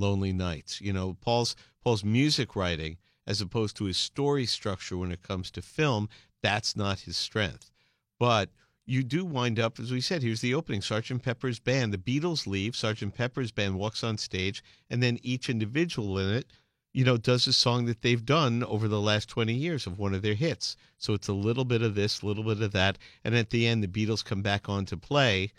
[0.00, 0.80] Lonely Nights.
[0.80, 5.50] You know, Paul's Paul's music writing, as opposed to his story structure when it comes
[5.52, 6.08] to film,
[6.42, 7.70] that's not his strength.
[8.18, 8.50] But
[8.86, 11.92] you do wind up, as we said, here's the opening Sergeant Pepper's band.
[11.92, 16.52] The Beatles leave, Sergeant Pepper's band walks on stage, and then each individual in it,
[16.92, 20.12] you know, does a song that they've done over the last 20 years of one
[20.12, 20.76] of their hits.
[20.98, 22.98] So it's a little bit of this, a little bit of that.
[23.22, 25.52] And at the end, the Beatles come back on to play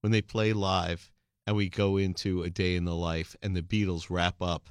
[0.00, 1.12] when they play live
[1.46, 4.70] and we go into a day in the life and the beatles wrap up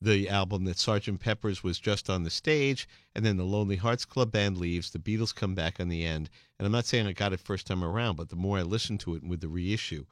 [0.00, 4.04] the album that sergeant pepper's was just on the stage and then the lonely hearts
[4.04, 6.28] club band leaves the beatles come back on the end.
[6.58, 9.00] And i'm not saying i got it first time around but the more i listened
[9.00, 10.04] to it with the reissue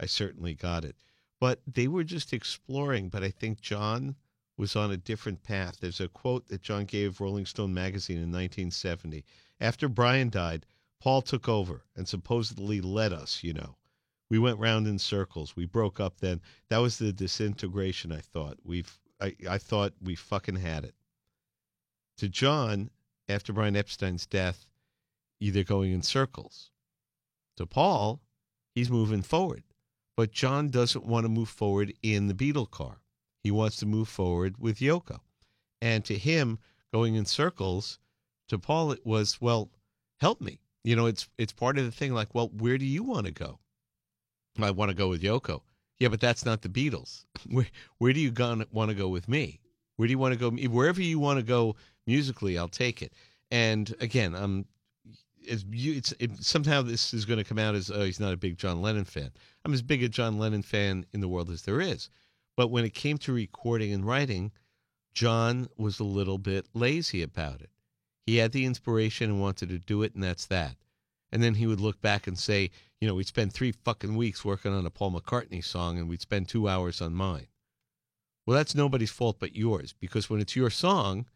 [0.00, 0.96] i certainly got it.
[1.40, 4.16] But they were just exploring but i think john
[4.56, 5.78] was on a different path.
[5.80, 9.24] There's a quote that john gave rolling stone magazine in 1970
[9.60, 10.66] after brian died
[11.00, 13.76] paul took over and supposedly led us you know
[14.30, 15.56] we went round in circles.
[15.56, 16.40] We broke up then.
[16.68, 18.58] That was the disintegration, I thought.
[18.64, 20.94] We've I, I thought we fucking had it.
[22.18, 22.90] To John,
[23.28, 24.66] after Brian Epstein's death,
[25.40, 26.70] either going in circles.
[27.56, 28.20] To Paul,
[28.74, 29.64] he's moving forward.
[30.16, 32.98] But John doesn't want to move forward in the Beetle car.
[33.42, 35.20] He wants to move forward with Yoko.
[35.80, 36.58] And to him,
[36.92, 37.98] going in circles,
[38.48, 39.70] to Paul it was, well,
[40.20, 40.60] help me.
[40.82, 43.32] You know, it's it's part of the thing like, well, where do you want to
[43.32, 43.60] go?
[44.64, 45.62] I want to go with Yoko.
[45.98, 47.24] Yeah, but that's not the Beatles.
[47.50, 47.66] Where
[47.98, 48.32] where do you
[48.72, 49.60] want to go with me?
[49.96, 50.50] Where do you want to go?
[50.68, 51.74] Wherever you want to go
[52.06, 53.12] musically, I'll take it.
[53.50, 54.66] And again, I'm
[55.70, 58.36] you, it's it, somehow this is going to come out as oh, he's not a
[58.36, 59.30] big John Lennon fan.
[59.64, 62.10] I'm as big a John Lennon fan in the world as there is.
[62.56, 64.52] But when it came to recording and writing,
[65.14, 67.70] John was a little bit lazy about it.
[68.26, 70.76] He had the inspiration and wanted to do it, and that's that.
[71.30, 74.44] And then he would look back and say, you know, we'd spend three fucking weeks
[74.44, 77.48] working on a Paul McCartney song and we'd spend two hours on mine.
[78.46, 81.26] Well, that's nobody's fault but yours because when it's your song,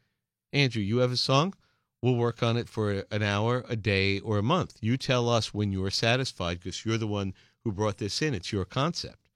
[0.52, 1.54] Andrew, you have a song,
[2.02, 4.76] we'll work on it for an hour, a day, or a month.
[4.80, 8.34] You tell us when you're satisfied because you're the one who brought this in.
[8.34, 9.28] It's your concept.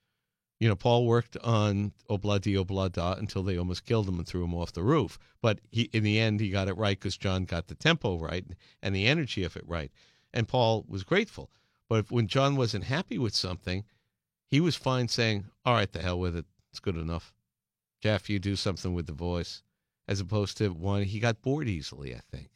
[0.59, 4.09] You know, Paul worked on oh Obla Di Obla oh Da until they almost killed
[4.09, 5.19] him and threw him off the roof.
[5.43, 8.45] But he, in the end, he got it right because John got the tempo right
[8.83, 9.93] and the energy of it right.
[10.37, 11.51] And Paul was grateful.
[11.89, 13.85] But if, when John wasn't happy with something,
[14.47, 16.45] he was fine saying, All right, the hell with it.
[16.71, 17.33] It's good enough.
[18.03, 19.63] Geoff, you do something with the voice.
[20.07, 22.51] As opposed to one, he got bored easily, I think,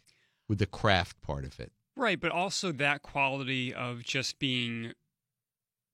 [0.47, 1.73] with the craft part of it.
[1.97, 4.93] Right, but also that quality of just being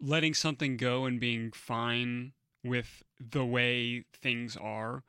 [0.01, 2.33] letting something go and being fine
[2.64, 5.05] with the way things are.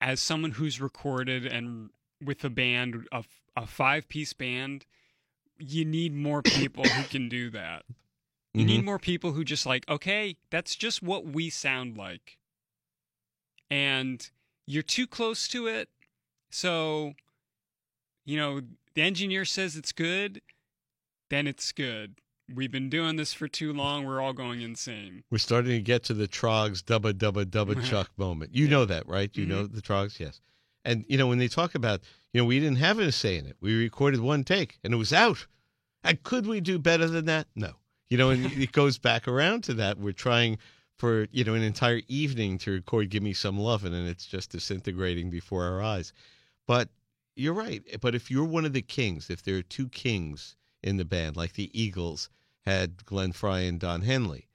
[0.00, 1.90] As someone who's recorded and
[2.24, 3.22] with a band, a,
[3.54, 4.86] a five piece band,
[5.58, 7.84] you need more people who can do that.
[8.52, 8.66] You Mhm.
[8.68, 12.38] need more people who just like, okay, that's just what we sound like.
[13.70, 14.28] And
[14.66, 15.88] you're too close to it.
[16.50, 17.14] So,
[18.24, 18.60] you know,
[18.94, 20.40] the engineer says it's good,
[21.30, 22.20] then it's good.
[22.52, 24.04] We've been doing this for too long.
[24.04, 25.24] We're all going insane.
[25.30, 28.54] We're starting to get to the Troggs dubba dubba dubba chuck moment.
[28.54, 29.34] You know that, right?
[29.34, 30.40] You know the Troggs, yes.
[30.84, 32.00] And you know when they talk about,
[32.32, 33.56] you know, we didn't have a say in it.
[33.60, 35.46] We recorded one take and it was out.
[36.02, 37.46] And could we do better than that?
[37.54, 37.72] No.
[38.10, 39.98] You know, and it goes back around to that.
[39.98, 40.58] We're trying
[40.98, 44.50] for you know an entire evening to record "Give Me Some Lovin'," and it's just
[44.50, 46.12] disintegrating before our eyes.
[46.66, 46.88] But
[47.36, 47.82] you're right.
[48.00, 51.36] But if you're one of the kings, if there are two kings in the band,
[51.36, 52.30] like the Eagles
[52.64, 54.48] had Glenn Frey and Don Henley,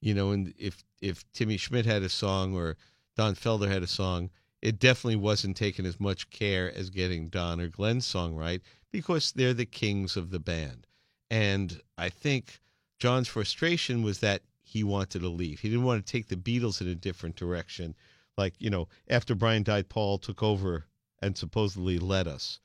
[0.00, 2.76] you know, and if if Timmy Schmit had a song or
[3.16, 4.30] Don Felder had a song,
[4.62, 9.32] it definitely wasn't taking as much care as getting Don or Glenn's song right because
[9.32, 10.86] they're the kings of the band.
[11.30, 12.60] And I think
[12.98, 15.60] John's frustration was that he wanted to leave.
[15.60, 17.96] He didn't want to take the Beatles in a different direction.
[18.38, 20.86] Like, you know, after Brian died, Paul took over
[21.20, 22.60] and supposedly led us.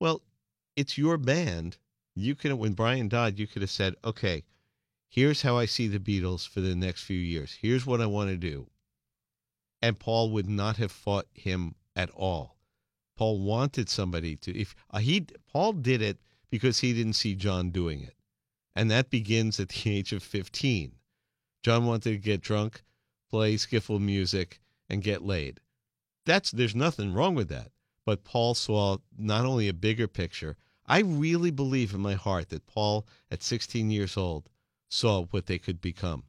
[0.00, 0.22] Well,
[0.76, 1.76] it's your band.
[2.14, 4.44] You could when Brian died, you could have said, "Okay,
[5.08, 7.58] here's how I see the Beatles for the next few years.
[7.60, 8.68] Here's what I want to do."
[9.80, 12.56] And Paul would not have fought him at all.
[13.16, 16.18] Paul wanted somebody to if uh, he Paul did it
[16.50, 18.14] because he didn't see John doing it.
[18.76, 20.92] And that begins at the age of 15.
[21.62, 22.82] John wanted to get drunk,
[23.28, 25.60] play skiffle music and get laid.
[26.24, 27.72] That's there's nothing wrong with that.
[28.04, 32.66] But Paul saw not only a bigger picture, I really believe in my heart that
[32.66, 34.48] Paul, at 16 years old,
[34.88, 36.24] saw what they could become.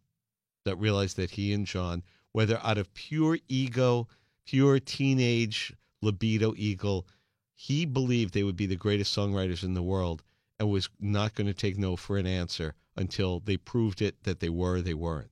[0.66, 2.04] That realized that he and John,
[2.40, 4.08] whether out of pure ego,
[4.46, 7.04] pure teenage libido ego,
[7.54, 10.24] he believed they would be the greatest songwriters in the world
[10.58, 14.40] and was not going to take no for an answer until they proved it that
[14.40, 15.30] they were, they weren't.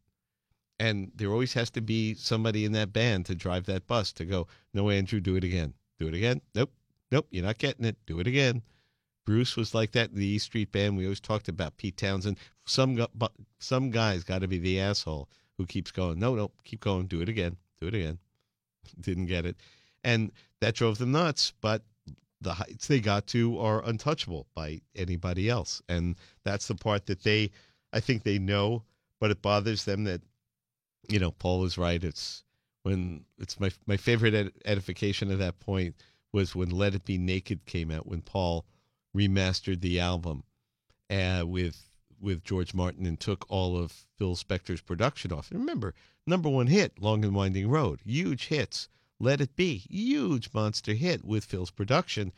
[0.81, 4.25] And there always has to be somebody in that band to drive that bus to
[4.25, 5.75] go, no, Andrew, do it again.
[5.99, 6.41] Do it again.
[6.55, 6.73] Nope.
[7.09, 7.27] Nope.
[7.31, 7.95] You're not getting it.
[8.05, 8.63] Do it again.
[9.25, 10.97] Bruce was like that in the E Street Band.
[10.97, 12.35] We always talked about Pete Townshend.
[12.65, 13.01] Some
[13.59, 16.19] some guys got to be the asshole who keeps going.
[16.19, 17.07] No, no, keep going.
[17.07, 17.57] Do it again.
[17.81, 18.19] Do it again.
[18.99, 19.57] Didn't get it,
[20.03, 21.53] and that drove them nuts.
[21.61, 21.83] But
[22.41, 27.23] the heights they got to are untouchable by anybody else, and that's the part that
[27.23, 27.51] they,
[27.93, 28.83] I think they know,
[29.19, 30.21] but it bothers them that,
[31.09, 32.03] you know, Paul is right.
[32.03, 32.43] It's
[32.83, 35.95] when it's my my favorite ed- edification of that point
[36.31, 38.65] was when Let It Be Naked came out when Paul
[39.15, 40.43] remastered the album
[41.09, 41.86] uh, with
[42.19, 45.51] with George Martin and took all of Phil Spector's production off.
[45.51, 45.93] And remember,
[46.25, 48.89] number one hit, Long and Winding Road, huge hits.
[49.19, 52.31] Let It Be, huge monster hit with Phil's production.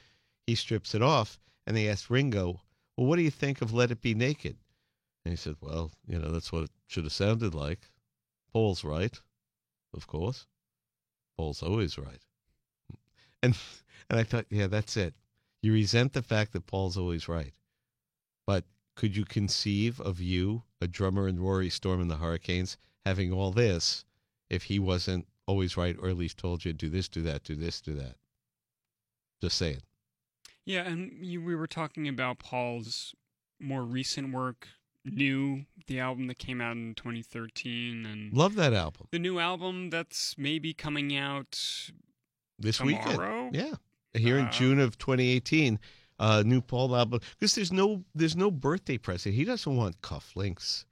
[0.48, 2.62] He strips it off, and they asked Ringo,
[2.96, 4.58] "Well, what do you think of Let It Be Naked?"
[5.26, 7.92] And he said, "Well, you know, that's what it should have sounded like."
[8.54, 9.20] Paul's right,
[9.94, 10.48] of course.
[11.38, 12.22] Paul's always right.
[13.42, 13.58] And
[14.10, 15.14] and I thought, yeah, that's it.
[15.62, 17.54] You resent the fact that Paul's always right.
[18.46, 18.66] But
[19.00, 23.52] could you conceive of you, a drummer in Rory Storm and the Hurricanes, having all
[23.52, 24.04] this
[24.50, 27.56] if he wasn't always right or at least told you do this, do that, do
[27.56, 28.16] this, do that?
[29.42, 29.80] Just saying.
[30.66, 33.16] Yeah, and you, we were talking about Paul's
[33.58, 34.68] more recent work,
[35.06, 39.08] New, the album that came out in 2013, and Love that album.
[39.12, 41.58] the new album that's maybe coming out
[42.60, 43.46] This week tomorrow.
[43.46, 43.56] weekend.
[44.14, 44.20] Yeah.
[44.20, 45.80] Here in Uh, June of 2018,
[46.20, 47.22] uh, new Paul album.
[47.38, 49.36] Because there's no there's no birthday present.
[49.36, 50.86] He doesn't want cufflinks.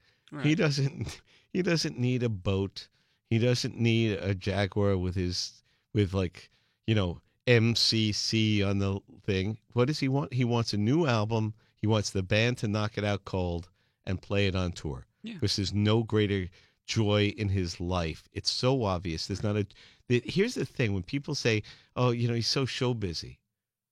[0.43, 1.21] He doesn't
[1.53, 2.87] he doesn't need a boat.
[3.29, 5.63] He doesn't need a Jaguar with his
[5.93, 6.49] with like,
[6.85, 9.57] you know, MCC on the thing.
[9.73, 10.33] What does he want?
[10.33, 13.69] He wants a new album He wants the band to knock it out cold
[14.05, 15.05] and play it on tour.
[15.23, 15.33] Yeah.
[15.35, 16.47] Because there's no greater
[16.85, 18.27] joy in his life.
[18.33, 19.27] It's so obvious.
[19.27, 19.67] There's not a.
[20.07, 21.63] The, here's the thing: when people say,
[21.95, 23.39] "Oh, you know, he's so show busy,"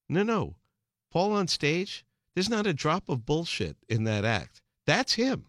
[0.07, 0.55] no, no.
[1.15, 4.61] Paul on stage, there's not a drop of bullshit in that act.
[4.85, 5.45] That's him.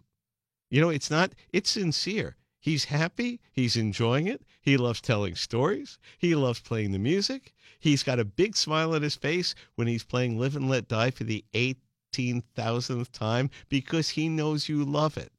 [0.70, 1.32] You know, it's not.
[1.52, 2.36] It's sincere.
[2.60, 3.40] He's happy.
[3.50, 4.42] He's enjoying it.
[4.62, 5.98] He loves telling stories.
[6.18, 7.52] He loves playing the music.
[7.80, 11.10] He's got a big smile on his face when he's playing Live and Let Die
[11.10, 15.32] for the 18,000th time because he knows you love it.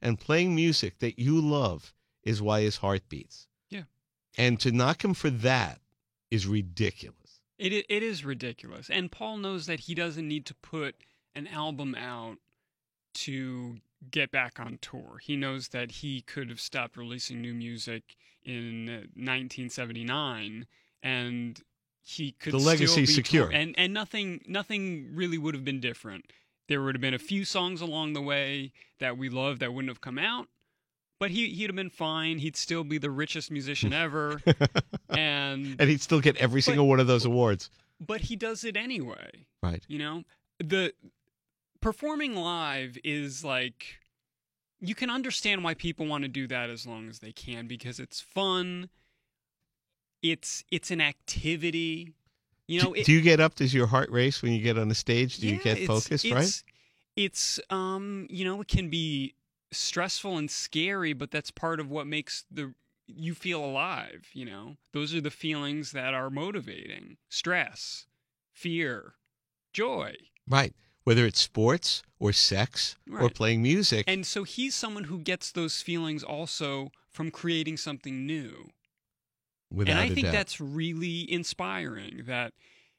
[0.00, 3.46] And playing music that you love is why his heart beats.
[3.68, 3.82] Yeah.
[4.38, 5.82] And to knock him for that
[6.30, 7.25] is ridiculous.
[7.58, 10.96] It it is ridiculous, and Paul knows that he doesn't need to put
[11.34, 12.38] an album out
[13.14, 13.78] to
[14.10, 15.18] get back on tour.
[15.22, 20.66] He knows that he could have stopped releasing new music in uh, 1979,
[21.02, 21.60] and
[22.02, 23.50] he could The be secure.
[23.50, 26.32] and and nothing nothing really would have been different.
[26.68, 29.90] There would have been a few songs along the way that we loved that wouldn't
[29.90, 30.48] have come out.
[31.18, 32.38] But he, he'd have been fine.
[32.38, 34.40] He'd still be the richest musician ever.
[35.08, 37.70] and And he'd still get every single one of those awards.
[38.04, 39.46] but he does it anyway.
[39.62, 39.82] Right.
[39.88, 40.24] You know,
[40.58, 40.92] the
[41.80, 43.96] performing live is like
[44.80, 47.98] you can understand why people want to do that as long as they can because
[47.98, 48.90] it's fun.
[50.22, 52.12] It's it's an activity.
[52.68, 53.54] You know, do, it, do you get up?
[53.54, 55.38] Does your heart race when you get on the stage?
[55.38, 56.42] Do you yeah, get it's- focused, right?
[56.44, 56.64] it's,
[57.16, 59.34] It's um, you know, it can be
[59.72, 62.74] stressful and scary, but that's part of what makes the
[63.08, 64.76] you feel alive, you know.
[64.92, 67.16] Those are the feelings that are motivating.
[67.28, 68.06] Stress,
[68.52, 69.14] fear,
[69.72, 70.16] joy.
[70.48, 70.74] Right.
[71.04, 74.04] Whether it's sports or sex or playing music.
[74.08, 78.70] And so he's someone who gets those feelings also from creating something new.
[79.70, 80.32] without and I think doubt.
[80.32, 82.54] that's really inspiring that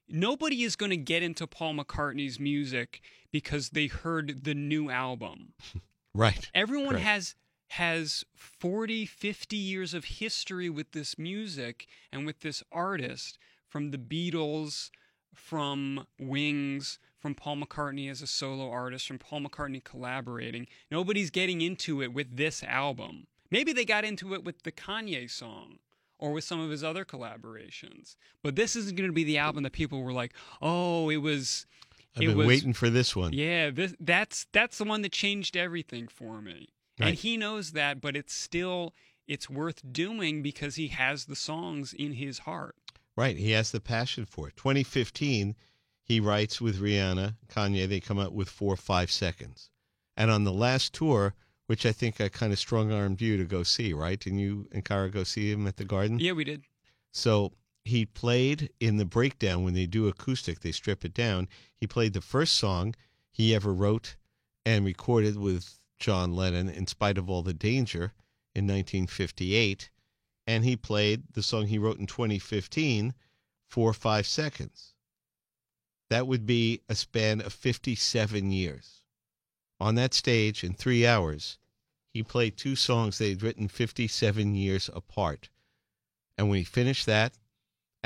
[0.07, 5.53] nobody is going to get into Paul McCartney's music because they heard the new album.
[6.17, 6.49] right.
[6.53, 7.05] Everyone Correct.
[7.05, 7.35] has
[7.71, 13.97] has 40, 50 years of history with this music and with this artist from the
[13.97, 14.89] Beatles,
[15.33, 20.67] from Wings, from Paul McCartney as a solo artist, from Paul McCartney collaborating.
[20.89, 23.27] Nobody's getting into it with this album.
[23.51, 25.79] Maybe they got into it with the Kanye song
[26.19, 28.15] or with some of his other collaborations.
[28.43, 31.65] But this isn't going to be the album that people were like, "Oh, it was
[32.17, 33.33] I've it been was waiting for this one.
[33.33, 36.67] yeah, this that's that's the one that changed everything for me.
[36.99, 38.93] And he knows that, but it's still
[39.27, 42.75] it's worth doing because he has the songs in his heart.
[43.15, 43.37] Right.
[43.37, 44.55] He has the passion for it.
[44.57, 45.55] 2015,
[46.03, 49.69] he writes with Rihanna, Kanye, they come out with four or five seconds.
[50.15, 51.33] And on the last tour,
[51.67, 54.25] which I think I kind of strong armed you to go see, right?
[54.25, 56.19] And you and Kara go see him at the garden?
[56.19, 56.63] Yeah, we did.
[57.11, 57.51] So
[57.87, 61.47] he played in the breakdown when they do acoustic, they strip it down.
[61.75, 62.95] He played the first song
[63.31, 64.15] he ever wrote
[64.65, 68.13] and recorded with John Lennon, In Spite of All the Danger,
[68.53, 69.89] in 1958.
[70.45, 73.13] And he played the song he wrote in 2015
[73.69, 74.93] for five seconds.
[76.09, 79.03] That would be a span of 57 years.
[79.79, 81.57] On that stage in three hours,
[82.13, 85.49] he played two songs they'd written 57 years apart.
[86.37, 87.37] And when he finished that,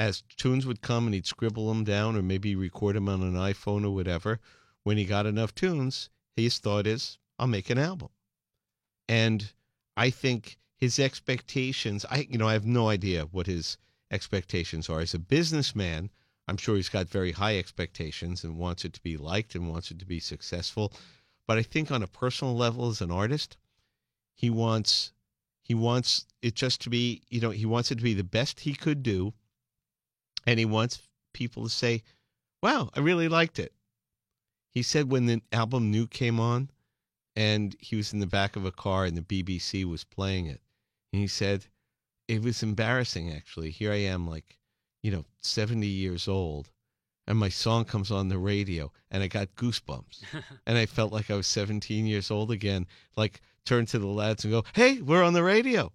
[0.01, 3.35] as tunes would come and he'd scribble them down or maybe record them on an
[3.35, 4.39] iPhone or whatever,
[4.81, 8.09] when he got enough tunes, his thought is, I'll make an album.
[9.07, 9.53] And
[9.95, 13.77] I think his expectations, I you know, I have no idea what his
[14.09, 15.01] expectations are.
[15.01, 16.09] As a businessman,
[16.47, 19.91] I'm sure he's got very high expectations and wants it to be liked and wants
[19.91, 20.91] it to be successful.
[21.45, 23.55] But I think on a personal level as an artist,
[24.33, 25.13] he wants
[25.61, 28.61] he wants it just to be, you know, he wants it to be the best
[28.61, 29.33] he could do.
[30.45, 31.01] And he wants
[31.33, 32.03] people to say,
[32.61, 33.73] wow, I really liked it.
[34.69, 36.69] He said when the album New came on
[37.35, 40.61] and he was in the back of a car and the BBC was playing it,
[41.11, 41.65] and he said,
[42.27, 43.71] it was embarrassing actually.
[43.71, 44.57] Here I am, like,
[45.03, 46.69] you know, 70 years old,
[47.27, 50.23] and my song comes on the radio, and I got goosebumps.
[50.65, 52.87] and I felt like I was 17 years old again.
[53.17, 55.91] Like, turn to the lads and go, hey, we're on the radio.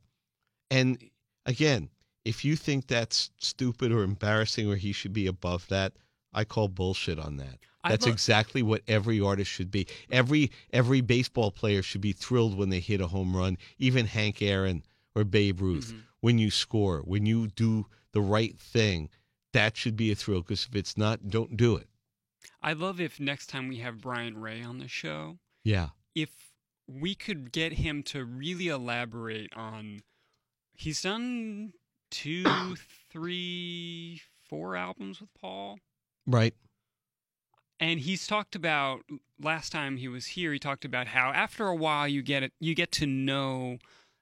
[0.71, 0.99] And
[1.47, 1.91] again,
[2.27, 5.93] if you think that's stupid or embarrassing or he should be above that,
[6.33, 7.59] I call bullshit on that.
[7.89, 9.87] That's exactly what every artist should be.
[10.11, 14.43] Every every baseball player should be thrilled when they hit a home run, even Hank
[14.43, 14.83] Aaron
[15.15, 15.93] or Babe Ruth.
[15.93, 16.03] Mhm.
[16.21, 19.09] When you score, when you do the right thing,
[19.53, 21.89] that should be a thrill because if it's not, don't do it.
[22.61, 25.91] I love if next time we have Brian Ray on the show, Yeah.
[26.15, 26.31] if
[26.89, 30.03] we could get him to really elaborate on
[30.75, 31.73] he's done
[32.23, 32.77] two,
[33.11, 35.79] three, four albums with Paul.
[36.27, 36.55] Right.
[37.79, 39.03] and he's talked about
[39.41, 40.53] last time he was here.
[40.53, 43.79] He talked about how after a while you get it, you get to know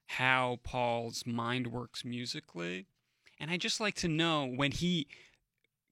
[0.06, 2.86] how Paul's mind works musically,
[3.40, 5.06] and I just like to know when he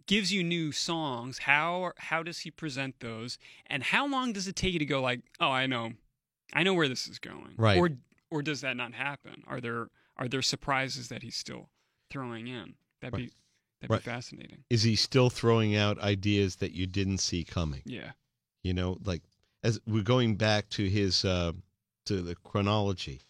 [0.07, 3.39] gives you new songs how how does he present those
[3.69, 5.93] and how long does it take you to go like oh i know
[6.53, 7.79] i know where this is going Right.
[7.79, 7.91] or
[8.29, 11.69] or does that not happen are there are there surprises that he's still
[12.13, 13.31] throwing in that'd be
[13.81, 14.01] that'd Right.
[14.05, 17.83] be fascinating Is he still throwing out ideas that you didn't see coming?
[17.85, 18.13] yeah
[18.63, 19.23] You know, like
[19.65, 21.53] as we're going back to his uh,
[22.07, 23.21] to the chronology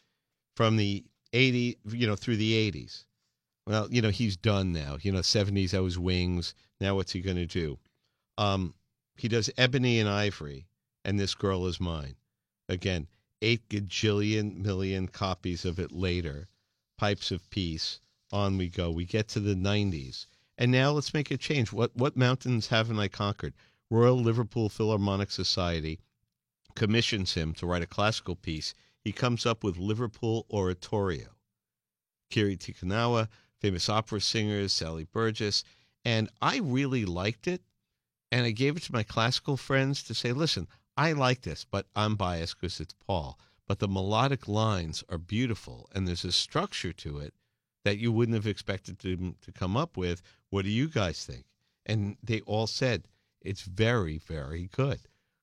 [0.57, 1.05] from the
[1.35, 3.05] 80, you know, through the 80s.
[3.67, 4.99] Well, you know, he's done now.
[5.01, 6.55] You know, 70s, that was Wings.
[6.81, 7.79] Now what's he going to do?
[8.39, 8.75] Um,
[9.17, 10.67] he does Ebony and Ivory
[11.05, 12.17] and This Girl Is Mine.
[12.69, 13.07] Again,
[13.41, 16.49] eight gajillion million copies of it later.
[16.99, 18.01] Pipes of Peace.
[18.33, 18.91] On we go.
[18.91, 20.27] We get to the 90s.
[20.57, 21.71] And now let's make a change.
[21.71, 23.53] What what mountains haven't I conquered?
[23.91, 26.01] Royal Liverpool Philharmonic Society
[26.75, 28.73] commissions him to write a classical piece.
[29.01, 31.37] He comes up with Liverpool Oratorio.
[32.31, 33.29] Kiri Te Kanawa,
[33.61, 35.63] famous opera singers, Sally Burgess,
[36.03, 37.63] and I really liked it.
[38.31, 41.87] And I gave it to my classical friends to say, listen, I like this, but
[41.95, 43.39] I'm biased because it's Paul.
[43.67, 47.35] But the melodic lines are beautiful, and there's a structure to it
[47.85, 50.23] that you wouldn't have expected to, to come up with.
[50.51, 51.45] What do you guys think?
[51.87, 53.09] And they all said,
[53.41, 55.01] it's very, very good.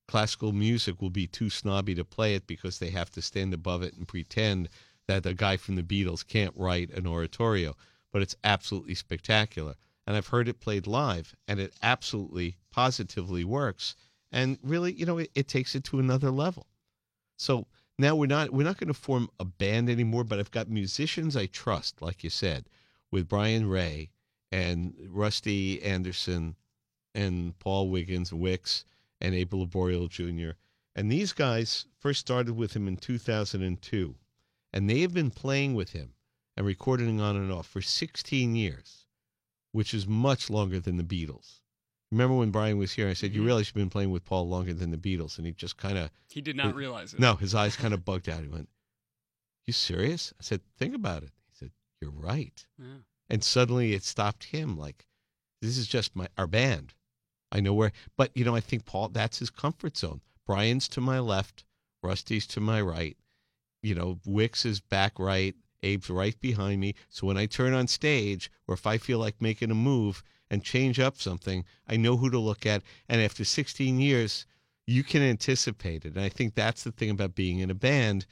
[0.07, 3.83] Classical music will be too snobby to play it because they have to stand above
[3.83, 4.69] it and pretend
[5.07, 7.75] that the guy from the Beatles can't write an oratorio.
[8.11, 9.75] But it's absolutely spectacular.
[10.07, 13.95] And I've heard it played live, and it absolutely, positively works.
[14.31, 16.65] And really, you know, it, it takes it to another level.
[17.37, 17.67] So
[17.99, 21.35] now we're not we're not going to form a band anymore, but I've got musicians
[21.35, 22.69] I trust, like you said,
[23.11, 24.09] with Brian Ray
[24.53, 26.55] and Rusty Anderson
[27.13, 28.85] and Paul Wickens, Wix,
[29.19, 30.51] and Abe Laboriel Jr.
[30.95, 34.15] And these guys first started with him in 2002,
[34.71, 36.13] and they have been playing with him
[36.55, 39.07] and recording on and off for 16 years,
[39.73, 41.59] which is much longer than the Beatles.
[42.11, 43.07] Remember when Brian was here?
[43.07, 43.45] I said, "You Mhm.
[43.45, 46.09] realize you've been playing with Paul longer than the Beatles," and he just kind of
[46.27, 48.41] he did not realize it no, his eyes kind of bugged out.
[48.41, 48.69] He went,
[49.67, 52.99] "You serious?" I said, "Think about it." He said, "You're right." yeah.
[53.29, 54.75] And suddenly it stopped him.
[54.75, 55.05] Like,
[55.61, 56.95] this is just my our band.
[57.51, 57.91] I know where.
[58.17, 60.21] But you know, I think Paul that's his comfort zone.
[60.47, 61.63] Brian's to my left,
[62.01, 63.17] Rusty's to my right.
[63.83, 66.95] You know, Wix is back right, Abe's right behind me.
[67.07, 70.63] So when I turn on stage, or if I feel like making a move and
[70.63, 72.81] change up something, I know who to look at.
[73.07, 74.45] And after 16 years,
[74.87, 76.15] you can anticipate it.
[76.15, 78.25] And I think that's the thing about being in a band.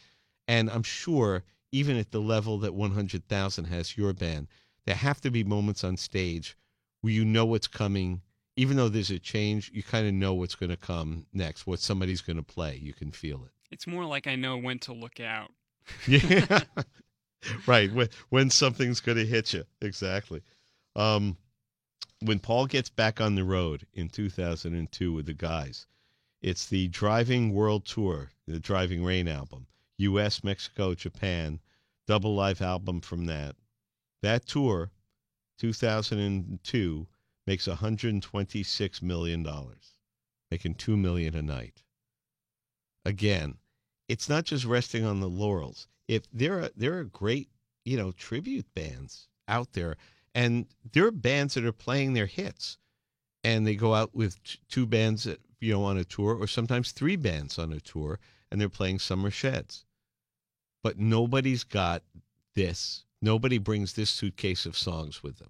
[0.47, 4.47] And I'm sure, even at the level that 100,000 has your band,
[4.85, 6.57] there have to be moments on stage
[7.01, 8.21] where you know what's coming.
[8.55, 11.79] Even though there's a change, you kind of know what's going to come next, what
[11.79, 12.79] somebody's going to play.
[12.81, 13.51] You can feel it.
[13.71, 15.51] it's more like i know when to look out
[16.07, 16.61] Yeah.
[17.67, 17.91] right.
[17.93, 19.63] When, when something's going to hit you.
[19.81, 20.41] Exactly.
[20.95, 21.37] Um,
[22.21, 25.85] when Paul gets back on the road in 2002 with the guys,
[26.41, 31.59] it's the Driving World Tour, the Driving Rain album, U.S., Mexico, Japan,
[32.07, 33.55] double live album from that.
[34.21, 34.91] That tour,
[35.59, 37.07] 2002,
[37.45, 39.93] makes 126 million dollars,
[40.49, 41.83] making two million a night.
[43.05, 43.57] Again,
[44.07, 45.87] it's not just resting on the laurels.
[46.07, 47.49] If there are there are great,
[47.85, 49.97] you know, tribute bands out there,
[50.37, 52.77] and there are bands that are playing their hits,
[53.43, 54.37] and they go out with
[54.69, 58.19] two bands, that, you know, on a tour, or sometimes three bands on a tour,
[58.51, 59.83] and they're playing summer sheds.
[60.83, 62.03] But nobody's got
[62.53, 63.03] this.
[63.19, 65.49] Nobody brings this suitcase of songs with them.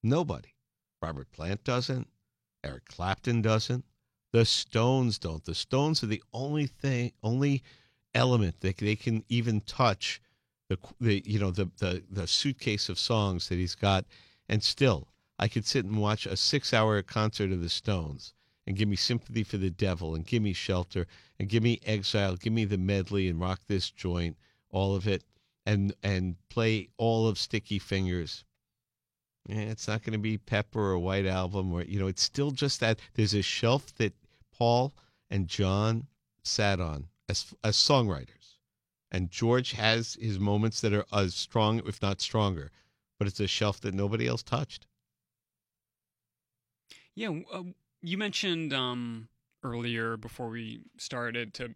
[0.00, 0.54] Nobody.
[1.02, 2.06] Robert Plant doesn't.
[2.62, 3.84] Eric Clapton doesn't.
[4.32, 5.44] The Stones don't.
[5.44, 7.64] The Stones are the only thing, only
[8.14, 10.20] element that they can even touch
[10.68, 14.04] the the you know the the the suitcase of songs that he's got,
[14.48, 15.08] and still
[15.38, 18.34] I could sit and watch a six hour concert of the Stones
[18.66, 21.06] and give me Sympathy for the Devil and give me Shelter
[21.38, 24.36] and give me Exile, give me the medley and Rock This Joint,
[24.70, 25.24] all of it,
[25.64, 28.44] and and play all of Sticky Fingers.
[29.46, 32.50] Yeah, it's not going to be Pepper or White Album or you know, it's still
[32.50, 34.12] just that there's a shelf that
[34.52, 34.92] Paul
[35.30, 36.06] and John
[36.42, 38.37] sat on as as songwriters,
[39.10, 42.70] and George has his moments that are as strong, if not stronger,
[43.18, 44.86] but it's a shelf that nobody else touched.
[47.14, 47.62] Yeah, uh,
[48.00, 49.28] you mentioned um,
[49.62, 51.74] earlier before we started to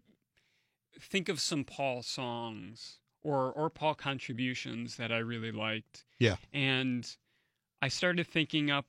[1.01, 6.05] think of some Paul songs or or Paul contributions that I really liked.
[6.19, 6.35] Yeah.
[6.53, 7.09] And
[7.81, 8.85] I started thinking up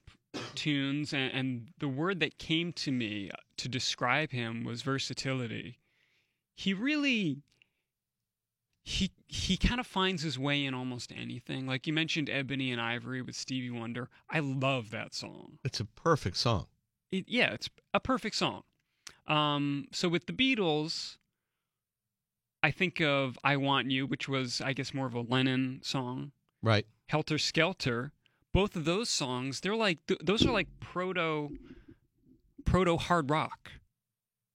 [0.55, 5.79] tunes, and, and the word that came to me to describe him was versatility.
[6.55, 7.39] He really
[8.85, 11.67] he he kind of finds his way in almost anything.
[11.67, 14.11] Like you mentioned Ebony and Ivory with Stevie Wonder.
[14.31, 15.59] I love that song.
[15.65, 16.67] It's a perfect song.
[17.11, 18.63] It, yeah, it's a perfect song.
[19.27, 21.17] Um, so with the Beatles,
[22.63, 26.33] I think of "I Want You," which was, I guess, more of a Lennon song.
[26.63, 26.87] Right.
[27.09, 28.13] "Helter Skelter."
[28.53, 31.49] Both of those songs, they're like th- those are like proto
[32.65, 33.73] proto hard rock.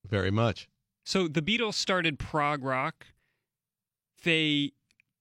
[0.08, 0.70] Very much.
[1.04, 3.08] So the Beatles started prog rock.
[4.24, 4.74] They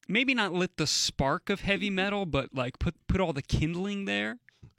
[0.09, 1.97] maybe not lit the spark of heavy mm-hmm.
[1.97, 4.39] metal, but like put put all the kindling there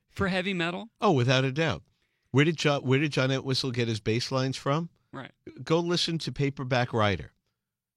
[0.10, 0.90] for heavy metal.
[1.00, 1.84] Oh, without a doubt.
[2.32, 4.90] Where did John Where did John Entwistle get his bass lines from?
[5.12, 5.32] Right.
[5.64, 7.32] Go listen to Paperback Writer.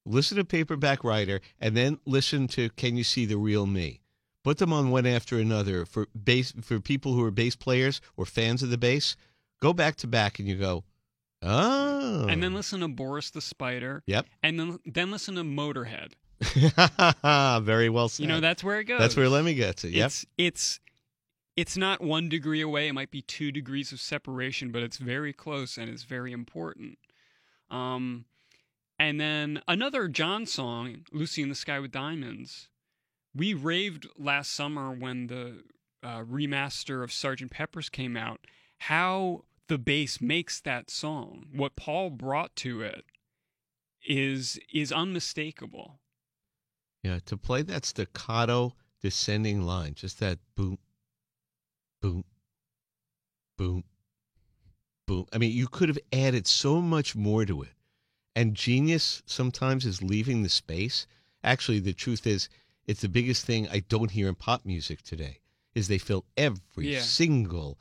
[0.05, 4.01] Listen to Paperback Writer, and then listen to Can You See the Real Me?
[4.43, 8.27] Put them on one after another for bass for people who are bass players or
[8.27, 9.15] fans of the bass.
[9.61, 10.83] Go back to back, and you go,
[11.43, 12.27] oh.
[12.29, 14.03] And then listen to Boris the Spider.
[14.07, 14.27] Yep.
[14.43, 16.13] And then then listen to Motorhead.
[17.65, 18.23] Very well said.
[18.23, 19.01] You know that's where it goes.
[19.01, 19.93] That's where Lemmy gets it.
[19.93, 20.07] Yep.
[20.07, 20.81] It's it's
[21.57, 22.89] it's not one degree away.
[22.89, 26.99] It might be two degrees of separation, but it's very close and it's very important.
[27.71, 28.25] Um,
[28.99, 32.69] and then another John song, "Lucy in the Sky with Diamonds."
[33.35, 35.63] We raved last summer when the
[36.03, 38.41] uh, remaster of Sergeant Pepper's came out.
[38.79, 43.07] How the bass makes that song, what Paul brought to it,
[44.07, 45.99] is is unmistakable.
[47.03, 50.77] Yeah, to play that staccato descending line, just that boom,
[52.03, 52.25] boom,
[53.57, 53.85] boom,
[55.07, 55.25] boom.
[55.33, 57.73] I mean, you could have added so much more to it.
[58.37, 61.07] And genius sometimes is leaving the space.
[61.43, 62.51] Actually, the truth is,
[62.87, 65.41] it's the biggest thing I don't hear in pop music today.
[65.75, 67.01] Is they fill every Yeah.
[67.01, 67.79] single,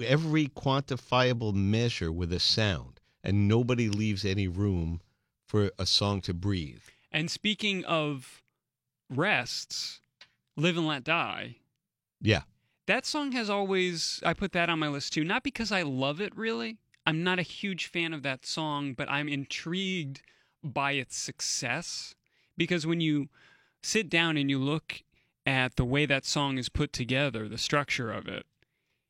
[0.00, 5.00] every quantifiable measure with a sound, and nobody leaves any room
[5.46, 6.82] for a song to breathe.
[7.10, 8.42] And speaking of
[9.10, 10.00] rests,
[10.56, 11.56] Live and Let Die,
[12.20, 12.42] Yeah.
[12.86, 15.24] that song has always, I put that on my list too.
[15.24, 16.78] Not because I love it really.
[17.06, 20.20] I'm not a huge fan of that song, but I'm intrigued
[20.62, 22.14] by its success.
[22.56, 23.28] Because when you
[23.82, 25.02] sit down and you look
[25.46, 28.44] at the way that song is put together, the structure of it,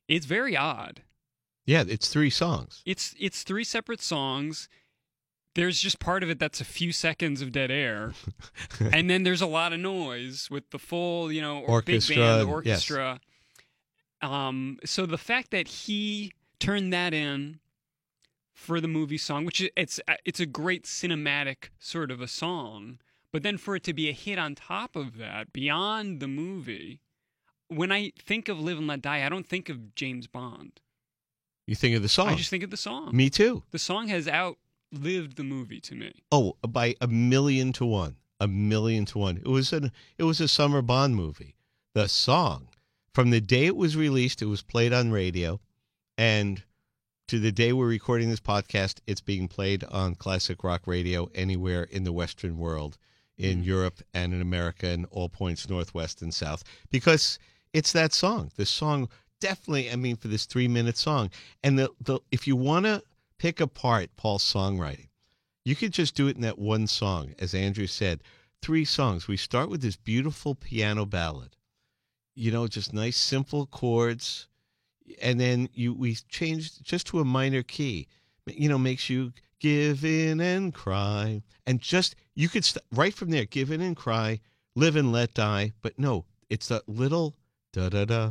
[0.09, 1.03] it's very odd.
[1.65, 2.81] Yeah, it's three songs.
[2.85, 4.67] It's it's three separate songs.
[5.55, 8.13] There's just part of it that's a few seconds of dead air,
[8.79, 12.41] and then there's a lot of noise with the full, you know, Orchestra, big band,
[12.41, 12.53] the yes.
[12.53, 13.19] orchestra.
[14.21, 17.59] Um, so the fact that he turned that in
[18.51, 22.99] for the movie song, which is it's it's a great cinematic sort of a song,
[23.31, 27.01] but then for it to be a hit on top of that, beyond the movie.
[27.69, 30.81] When I think of Live and Let Die, I don't think of James Bond.
[31.67, 32.29] You think of the song.
[32.29, 33.15] I just think of the song.
[33.15, 33.63] Me too.
[33.69, 36.13] The song has outlived the movie to me.
[36.31, 38.15] Oh, by a million to one.
[38.39, 39.37] A million to one.
[39.37, 41.55] It was an it was a summer Bond movie.
[41.93, 42.69] The song,
[43.13, 45.59] from the day it was released, it was played on radio,
[46.17, 46.63] and
[47.27, 51.83] to the day we're recording this podcast, it's being played on classic rock radio anywhere
[51.83, 52.97] in the Western world,
[53.37, 53.65] in mm.
[53.65, 57.37] Europe and in America, and all points northwest and south, because
[57.73, 58.51] it's that song.
[58.55, 59.09] The song
[59.39, 59.91] definitely.
[59.91, 61.29] I mean, for this three minute song,
[61.63, 63.03] and the the if you want to
[63.39, 65.07] pick apart Paul's songwriting.
[65.65, 68.21] You could just do it in that one song, as Andrew said.
[68.61, 69.27] Three songs.
[69.27, 71.55] We start with this beautiful piano ballad.
[72.35, 74.47] You know, just nice simple chords,
[75.21, 78.07] and then you we changed just to a minor key.
[78.45, 83.29] You know, makes you give in and cry, and just you could st- right from
[83.29, 84.39] there give in and cry,
[84.75, 85.73] live and let die.
[85.81, 87.35] But no, it's that little
[87.79, 88.29] da da da.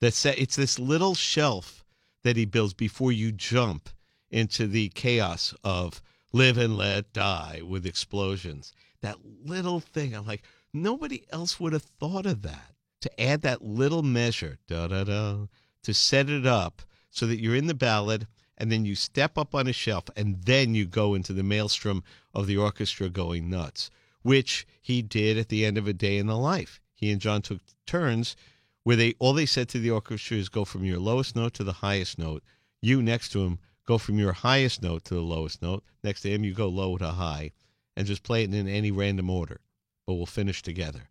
[0.00, 1.84] That's it's this little shelf
[2.22, 3.88] that he builds before you jump
[4.30, 6.00] into the chaos of
[6.32, 8.72] live and let die with explosions.
[9.00, 10.42] That little thing, I'm like,
[10.72, 12.74] nobody else would have thought of that.
[13.00, 15.46] To add that little measure, da da da,
[15.82, 19.54] to set it up so that you're in the ballad and then you step up
[19.54, 22.04] on a shelf and then you go into the maelstrom
[22.34, 23.90] of the orchestra going nuts,
[24.22, 26.80] which he did at the end of a day in the life.
[26.94, 28.36] He and John took turns
[28.84, 31.64] where they all they said to the orchestra is go from your lowest note to
[31.64, 32.42] the highest note.
[32.82, 35.82] You next to him go from your highest note to the lowest note.
[36.04, 37.52] Next to him, you go low to high,
[37.96, 39.60] and just play it in any random order.
[40.06, 41.08] But we'll finish together.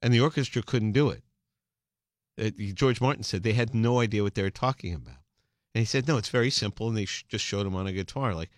[0.00, 1.22] And the orchestra couldn't do it.
[2.40, 5.20] Uh, George Martin said they had no idea what they were talking about.
[5.74, 6.88] And he said, no, it's very simple.
[6.88, 8.34] And they sh- just showed him on a guitar.
[8.34, 8.50] Like,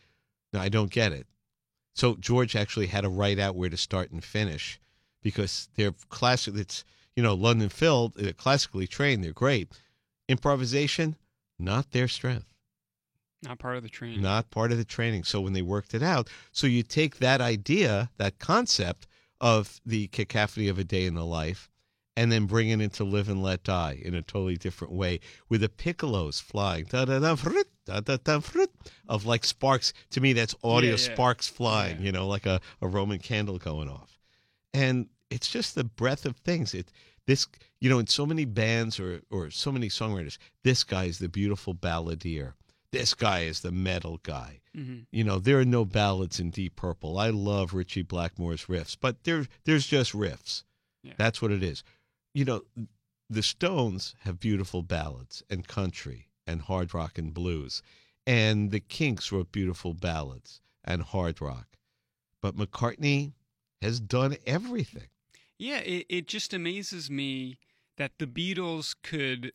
[0.53, 1.27] no, I don't get it.
[1.95, 4.81] So George actually had to write out where to start and finish
[5.23, 6.55] because they're classic.
[6.57, 6.85] It's,
[7.17, 9.23] you know, London Phil, they're classically trained.
[9.25, 9.69] They're great.
[10.29, 11.17] improvisation,
[11.59, 12.47] not their strength,
[13.43, 14.23] Not part of the training.
[14.23, 15.25] not part of the training.
[15.25, 19.07] So when they worked it out, so you take that idea, that concept
[19.41, 21.69] of the cacophony of a day in the life,
[22.17, 25.61] and then bring it into Live and Let Die in a totally different way, with
[25.61, 28.69] the piccolos flying, da da da frut, da da da frut,
[29.09, 29.93] of like sparks.
[30.11, 31.13] To me, that's audio Yeah, yeah.
[31.15, 32.05] sparks flying, Yeah.
[32.07, 34.19] you know, like a, a Roman candle going off.
[34.73, 36.75] And it's just the breadth of things.
[36.75, 36.91] It
[37.27, 37.47] this
[37.81, 41.29] you know, in so many bands or or so many songwriters, this guy is the
[41.29, 42.55] beautiful balladeer.
[42.93, 44.61] This guy is the metal guy.
[44.75, 47.19] hmm You know, there are no ballads in Deep Purple.
[47.19, 50.63] I love Ritchie Blackmore's riffs, but there there's just riffs.
[51.03, 51.15] Yeah.
[51.17, 51.83] That's what it is.
[52.33, 52.63] You know,
[53.29, 57.83] the Stones have beautiful ballads and country and hard rock and blues.
[58.27, 61.67] And the Kinks wrote beautiful ballads and hard rock.
[62.41, 63.33] But McCartney
[63.83, 65.09] has done everything.
[65.59, 67.59] Yeah, it, it just amazes me
[67.97, 69.53] that the Beatles could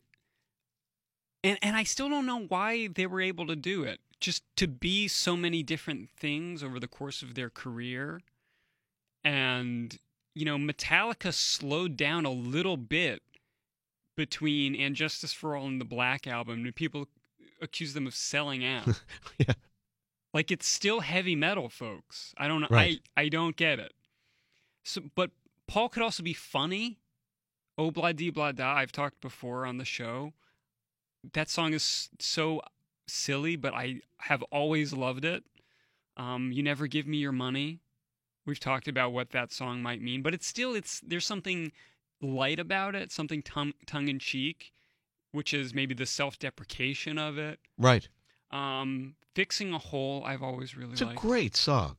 [1.42, 4.00] and and I still don't know why they were able to do it.
[4.20, 8.20] Just to be so many different things over the course of their career.
[9.24, 9.98] And
[10.34, 13.22] you know, Metallica slowed down a little bit
[14.16, 17.08] between And Justice for All and the Black album, and people
[17.62, 19.02] accuse them of selling out.
[19.38, 19.54] Yeah.
[20.32, 22.34] Like it's still heavy metal, folks.
[22.38, 22.68] I don't know.
[22.70, 23.00] Right.
[23.16, 23.92] I I don't get it.
[24.84, 25.30] So, but
[25.70, 26.98] Paul could also be funny.
[27.78, 28.74] Oh, blah dee blah da.
[28.74, 30.32] I've talked before on the show.
[31.32, 32.60] That song is so
[33.06, 35.44] silly, but I have always loved it.
[36.16, 37.78] Um, you never give me your money.
[38.46, 41.70] We've talked about what that song might mean, but it's still it's there's something
[42.20, 44.72] light about it, something tongue tongue in cheek,
[45.30, 47.60] which is maybe the self deprecation of it.
[47.78, 48.08] Right.
[48.50, 51.96] Um, fixing a hole, I've always really It's a great song.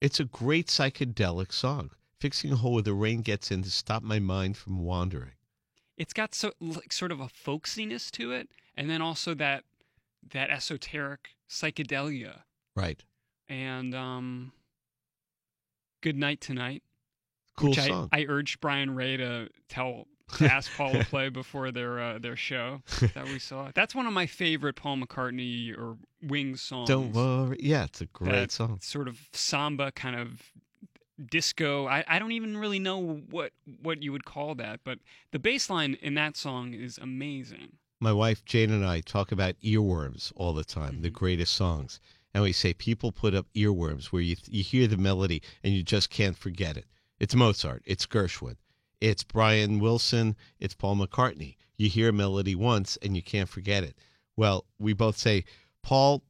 [0.00, 1.90] It's a great psychedelic song.
[2.20, 5.32] Fixing a hole where the rain gets in to stop my mind from wandering.
[5.96, 9.64] it's got so like sort of a folksiness to it, and then also that
[10.32, 12.42] that esoteric psychedelia.
[12.76, 13.02] Right.
[13.48, 14.52] And um,
[16.02, 16.82] Good Night Tonight,
[17.56, 18.08] Cool which song.
[18.12, 20.06] I, I urged Brian Ray to tell
[20.36, 22.82] to ask Paul to play before their uh, their show
[23.14, 23.70] that we saw.
[23.74, 26.88] That's one of my favorite Paul McCartney or Wings songs.
[26.88, 27.56] Don't worry.
[27.60, 28.78] Yeah, it's a great song.
[28.82, 30.42] Sort of samba kind of
[31.26, 31.86] disco.
[31.86, 32.98] I, I don't even really know
[33.30, 33.52] what
[33.82, 34.98] what you would call that, but
[35.32, 37.72] the bass line in that song is amazing.
[38.00, 41.14] My wife Jane and I talk about earworms all the time, the Mhm.
[41.14, 42.00] greatest songs.
[42.32, 45.82] And we say people put up earworms where you you hear the melody and you
[45.82, 46.86] just can't forget it.
[47.18, 48.56] It's Mozart, it's Gershwin,
[49.00, 51.56] it's Brian Wilson, it's Paul McCartney.
[51.76, 53.96] You hear a melody once and you can't forget it.
[54.36, 55.44] Well, we both say
[55.82, 56.22] Paul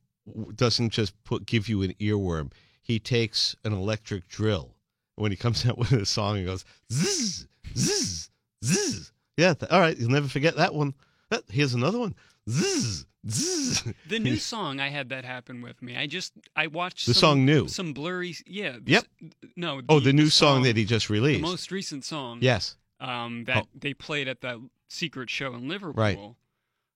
[0.55, 2.53] doesn't just put give you an earworm.
[2.83, 4.75] He takes an electric drill.
[5.21, 7.47] When he comes out with a song, he goes zzz,
[7.77, 8.31] zzz,
[8.65, 9.13] zzz.
[9.37, 10.95] Yeah, th- all right, you'll never forget that one.
[11.31, 12.15] Uh, Here's another one.
[12.49, 13.85] Zzz, zzz.
[14.09, 15.97] The new song I had that happen with me.
[15.97, 17.69] I just I watched The some, song New.
[17.69, 19.05] some blurry yeah Yep.
[19.23, 21.43] s- no Oh, the new song that he just the released.
[21.43, 22.77] most recent song Yes.
[22.99, 23.79] um that Oh.
[23.79, 24.57] they played at that
[24.89, 26.03] secret show in Liverpool.
[26.03, 26.19] Right.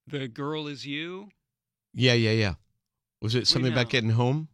[0.07, 1.29] The girl is you.
[1.95, 2.55] Yeah, yeah, yeah.
[3.23, 4.49] Was it something about getting home?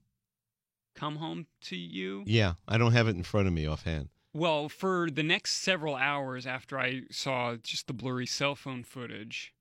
[1.01, 2.25] Come home to you.
[2.27, 4.11] Yeah, I don't have it in front of me offhand.
[4.35, 9.55] Well, for the next several hours after I saw just the blurry cell phone footage,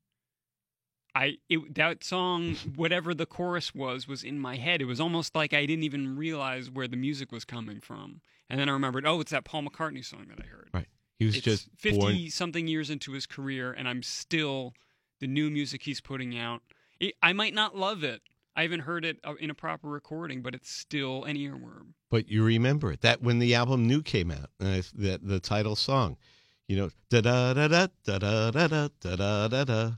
[1.16, 4.82] I it, that song, whatever the chorus was, was in my head.
[4.82, 8.20] It was almost like I didn't even realize where the music was coming from.
[8.50, 10.70] And then I remembered, oh, it's that Paul McCartney song that I heard.
[10.74, 10.88] Right.
[11.20, 12.30] He was It's just fifty born.
[12.32, 14.74] something years into his career, and I'm still
[15.22, 16.64] the new music he's putting out.
[17.00, 18.22] It, I might not love it.
[18.60, 21.94] I haven't heard it uh, in a proper recording, but it's still an earworm.
[22.10, 23.00] But you remember it.
[23.00, 26.18] That when the album New came out, uh, the the title song,
[26.68, 29.92] you know, da da da da da da da da da da da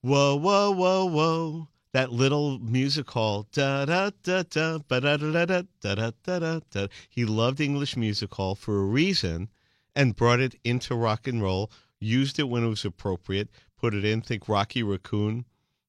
[0.00, 1.68] whoa whoa whoa whoa.
[1.92, 6.38] That little music hall, da da da da ba da da da da da da
[6.38, 6.86] da da.
[7.10, 9.50] He loved English music hall for a reason,
[9.94, 11.70] and brought it into rock and roll.
[12.00, 13.50] Used it when it was appropriate.
[13.78, 14.22] Put it in.
[14.22, 15.44] Think Rocky Raccoon,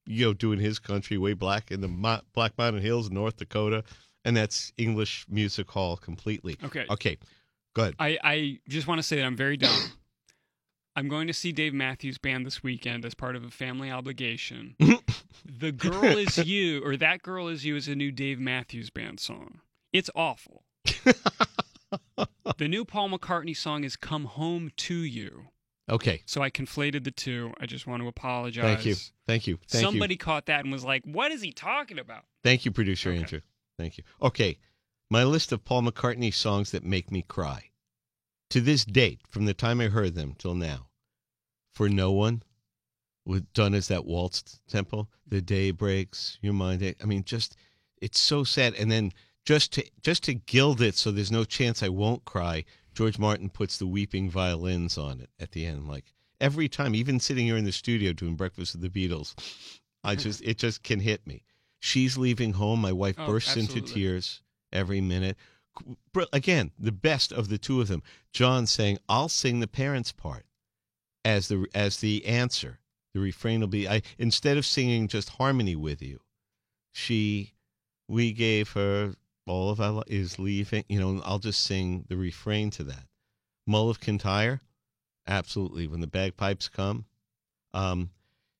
[0.07, 3.83] you know, doing his country way back in the Mo- Black Mountain Hills, North Dakota
[4.27, 6.57] and that's English music hall completely.
[6.61, 6.85] Okay.
[6.89, 7.17] Okay,
[7.73, 7.95] go ahead.
[7.97, 9.71] I, I just want to say that I'm very dumb.
[10.97, 14.75] I'm going to see Dave Matthews Band this weekend as part of a family obligation.
[15.45, 19.21] the Girl Is You, or That Girl Is You, is a new Dave Matthews Band
[19.21, 19.61] song.
[19.93, 20.63] It's awful.
[22.57, 25.45] the new Paul McCartney song is Come Home to You.
[25.89, 27.53] Okay, So I conflated the two.
[27.61, 28.63] I just want to apologize.
[28.63, 31.51] thank you, thank you, thank Somebody you, caught that and was like, what is he
[31.51, 32.25] talking about?
[32.43, 33.19] thank you, producer Okay.
[33.19, 33.41] Andrew.
[33.77, 34.03] Thank you.
[34.21, 34.57] Okay,
[35.09, 37.69] my list of Paul McCartney songs that make me cry.
[38.51, 40.87] To this date, from the time I heard them till now,
[41.73, 42.43] for no one,
[43.25, 45.07] with done as that waltz tempo.
[45.27, 46.95] The day breaks, your mind.
[47.01, 47.55] I mean, just
[48.01, 48.73] it's so sad.
[48.75, 49.11] And then
[49.45, 52.63] just to just to gild it, so there's no chance I won't cry.
[52.97, 56.95] George Martin puts the weeping violins on it at the end, like every time.
[56.95, 59.35] Even sitting here in the studio doing breakfast with the Beatles,
[60.03, 61.43] I just it just can hit me.
[61.79, 62.81] She's leaving home.
[62.81, 64.41] My wife Oh, bursts into tears
[64.73, 65.37] every minute.
[66.33, 68.01] Again, the best of the two of them.
[68.33, 70.47] John saying, "I'll sing the parents' part."
[71.23, 72.79] as the as the answer.
[73.13, 76.21] The refrain will be I instead of singing just harmony with you,
[76.93, 77.53] she
[78.07, 79.13] we gave her
[79.47, 83.07] all of li- is leaving, you know, I'll just sing the refrain to that.
[83.65, 84.61] Mull of Kintyre,
[85.27, 85.87] absolutely.
[85.87, 87.05] When the bagpipes come,
[87.73, 88.11] um,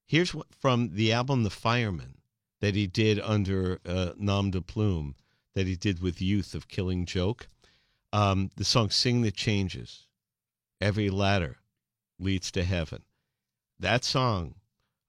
[0.06, 2.18] here's what from the album The Fireman
[2.60, 5.16] that he did under uh, Nom de Plume
[5.54, 7.48] that he did with Youth of Killing Joke.
[8.14, 10.08] Um, the song "Sing the Changes."
[10.80, 11.58] Every ladder
[12.20, 13.04] leads to heaven.
[13.80, 14.56] That song,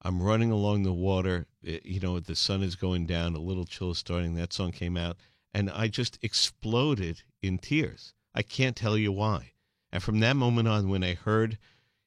[0.03, 1.47] I'm running along the water.
[1.63, 4.35] It, you know, the sun is going down, a little chill is starting.
[4.35, 5.19] That song came out,
[5.55, 8.15] and I just exploded in tears.
[8.35, 9.53] I can't tell you why.
[9.91, 11.59] And from that moment on, when I heard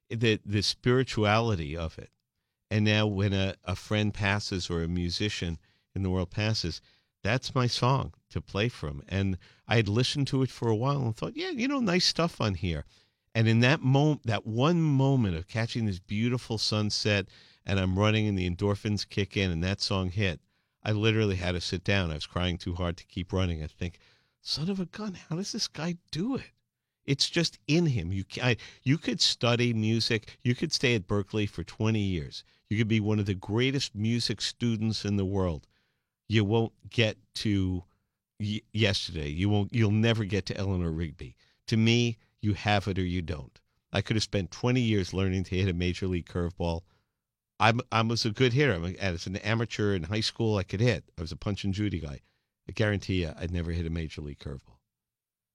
[0.09, 2.11] the the spirituality of it,
[2.69, 5.57] and now when a, a friend passes or a musician
[5.95, 6.81] in the world passes,
[7.23, 9.03] that's my song to play from.
[9.07, 9.37] And
[9.67, 12.39] I had listened to it for a while and thought, yeah, you know, nice stuff
[12.39, 12.85] on here.
[13.33, 17.27] And in that moment, that one moment of catching this beautiful sunset,
[17.65, 20.41] and I'm running, and the endorphins kick in, and that song hit,
[20.83, 22.11] I literally had to sit down.
[22.11, 23.63] I was crying too hard to keep running.
[23.63, 23.99] I think,
[24.41, 26.51] son of a gun, how does this guy do it?
[27.05, 28.11] It's just in him.
[28.11, 30.37] You I, you could study music.
[30.43, 32.43] You could stay at Berklee for 20 years.
[32.69, 35.67] You could be one of the greatest music students in the world.
[36.27, 37.83] You won't get to
[38.39, 39.29] y- yesterday.
[39.29, 39.73] You won't.
[39.73, 41.35] You'll never get to Eleanor Rigby.
[41.67, 43.59] To me, you have it or you don't.
[43.91, 46.81] I could have spent 20 years learning to hit a major league curveball.
[47.61, 48.73] I'm I was a good hitter.
[48.73, 51.03] I'm as an amateur in high school, I could hit.
[51.17, 52.21] I was a punch and Judy guy.
[52.67, 54.79] I guarantee you, I'd never hit a major league curveball.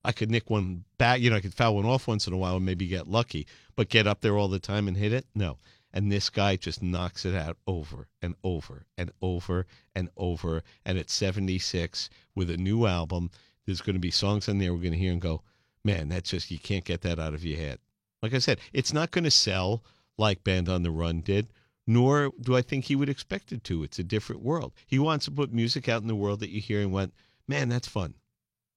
[0.05, 2.37] I could nick one back, you know, I could foul one off once in a
[2.37, 3.45] while and maybe get lucky,
[3.75, 5.27] but get up there all the time and hit it?
[5.35, 5.59] No.
[5.93, 10.63] And this guy just knocks it out over and over and over and over.
[10.85, 13.31] And at 76, with a new album,
[13.65, 15.43] there's going to be songs on there we're going to hear and go,
[15.85, 17.81] man, that's just, you can't get that out of your head.
[18.23, 19.83] Like I said, it's not going to sell
[20.19, 21.49] like Band on the Run did,
[21.87, 23.85] nor do I think he would expect it to.
[23.85, 24.73] It's a different world.
[24.87, 27.15] He wants to put music out in the world that you hear and went,
[27.47, 28.15] man, that's fun.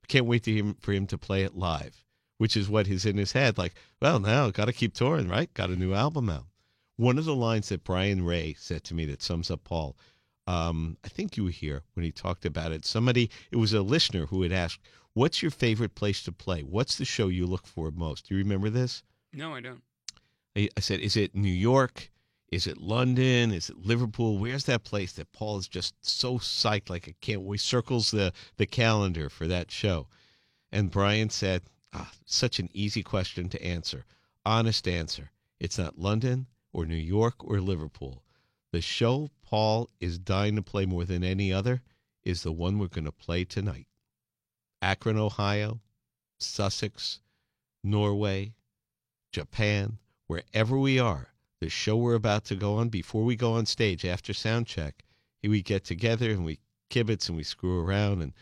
[0.07, 2.03] Can't wait to him, for him to play it live,
[2.37, 3.57] which is what is in his head.
[3.57, 5.53] Like, well, now got to keep touring, right?
[5.53, 6.45] Got a new album out.
[6.97, 9.95] One of the lines that Brian Ray said to me that sums up Paul,
[10.47, 12.85] um, I think you were here when he talked about it.
[12.85, 14.79] Somebody, it was a listener who had asked,
[15.13, 16.61] What's your favorite place to play?
[16.61, 18.27] What's the show you look for most?
[18.27, 19.03] Do you remember this?
[19.33, 19.81] No, I don't.
[20.55, 22.09] I I said, Is it New York?
[22.51, 23.51] Is it London?
[23.51, 24.37] Is it Liverpool?
[24.39, 28.33] Where's that place that Paul is just so psyched, like I can't wait, circles the,
[28.57, 30.07] the calendar for that show?
[30.71, 34.05] And Brian said, ah, Such an easy question to answer.
[34.45, 35.31] Honest answer.
[35.59, 38.23] It's not London or New York or Liverpool.
[38.71, 41.81] The show Paul is dying to play more than any other
[42.23, 43.87] is the one we're going to play tonight.
[44.81, 45.81] Akron, Ohio,
[46.37, 47.19] Sussex,
[47.83, 48.53] Norway,
[49.31, 49.97] Japan,
[50.27, 54.05] wherever we are, the show we're about to go on, before we go on stage
[54.05, 55.03] after sound check,
[55.43, 58.33] we get together and we kibitz and we screw around and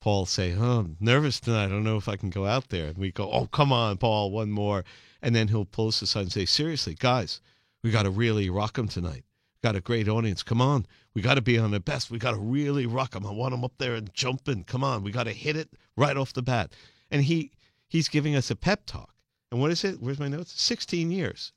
[0.00, 1.66] Paul say, "Oh, I'm nervous tonight.
[1.66, 3.96] I don't know if I can go out there." And we go, "Oh, come on,
[3.96, 4.84] Paul, one more."
[5.22, 7.40] And then he'll pull us aside and say, "Seriously, guys,
[7.82, 9.24] we got to really rock them tonight.
[9.62, 10.42] Got a great audience.
[10.42, 12.10] Come on, we got to be on the best.
[12.10, 13.24] We got to really rock them.
[13.24, 14.64] I want them up there and jumping.
[14.64, 16.74] Come on, we got to hit it right off the bat."
[17.10, 17.52] And he
[17.88, 19.14] he's giving us a pep talk.
[19.50, 20.02] And what is it?
[20.02, 20.60] Where's my notes?
[20.60, 21.52] 16 years.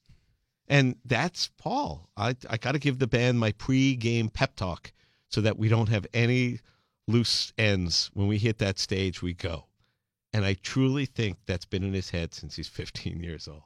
[0.67, 2.09] And that's Paul.
[2.17, 4.91] I, I got to give the band my pre-game pep talk
[5.29, 6.59] so that we don't have any
[7.07, 8.11] loose ends.
[8.13, 9.65] When we hit that stage, we go.
[10.33, 13.63] And I truly think that's been in his head since he's 15 years old.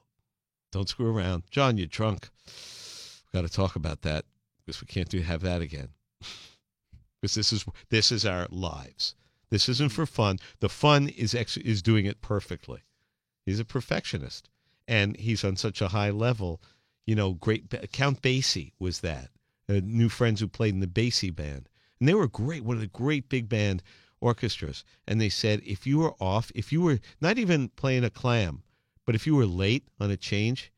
[0.72, 1.44] Don't screw around.
[1.50, 2.30] John, you're drunk.
[3.34, 4.26] We Got to talk about that
[4.60, 5.90] because we can't do have that again.
[7.22, 9.16] because this is this is our lives.
[9.50, 10.40] This isn't for fun.
[10.60, 12.84] The fun is ex- is doing it perfectly.
[13.46, 14.50] He's a perfectionist,
[14.88, 16.62] and he's on such a high level.
[17.06, 19.30] You know, great Count Basie was that.
[19.70, 22.64] Uh, new friends who played in the Basie band, and they were great.
[22.64, 23.84] One of the great big band
[24.22, 24.84] orchestras.
[25.08, 28.64] And they said if you were off, if you were not even playing a clam,
[29.06, 30.72] but if you were late on a change,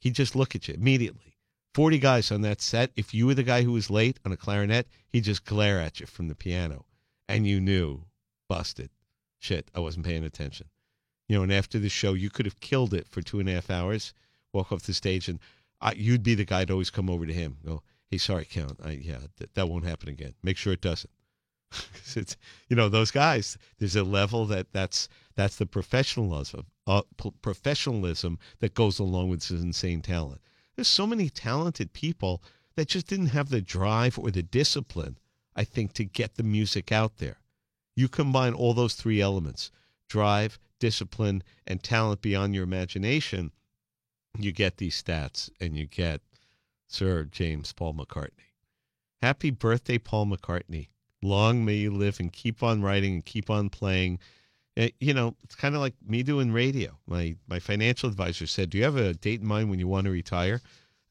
[0.00, 1.38] he'd just look at you immediately.
[1.74, 2.90] Forty guys on that set.
[2.96, 6.00] If you were the guy who was late on a clarinet, he'd just glare at
[6.00, 6.84] you from the piano,
[7.28, 8.04] and you knew,
[8.48, 8.90] busted.
[9.38, 10.66] Shit, I wasn't paying attention.
[11.28, 13.52] You know, and after the show, you could have killed it for two and a
[13.52, 14.12] half hours,
[14.52, 15.38] walk off the stage, and
[15.80, 17.56] I, you'd be the guy to always come over to him.
[17.64, 18.78] Go, hey, sorry, Count.
[18.84, 20.34] I, yeah, th- that won't happen again.
[20.42, 21.10] Make sure it doesn't.
[22.16, 22.36] it's
[22.68, 23.56] you know those guys.
[23.78, 29.40] There's a level that that's that's the professionalism uh, p- professionalism that goes along with
[29.40, 30.40] this insane talent.
[30.74, 32.42] There's so many talented people
[32.74, 35.18] that just didn't have the drive or the discipline.
[35.54, 37.38] I think to get the music out there.
[37.94, 39.70] You combine all those three elements:
[40.08, 43.52] drive, discipline, and talent beyond your imagination.
[44.38, 46.20] You get these stats, and you get
[46.86, 48.54] Sir James Paul McCartney.
[49.20, 50.88] Happy birthday, Paul McCartney.
[51.20, 54.18] Long may you live and keep on writing and keep on playing.
[54.76, 56.98] Eh, You know, it's kind of like me doing radio.
[57.06, 60.06] My my financial advisor said, "Do you have a date in mind when you want
[60.06, 60.62] to retire?"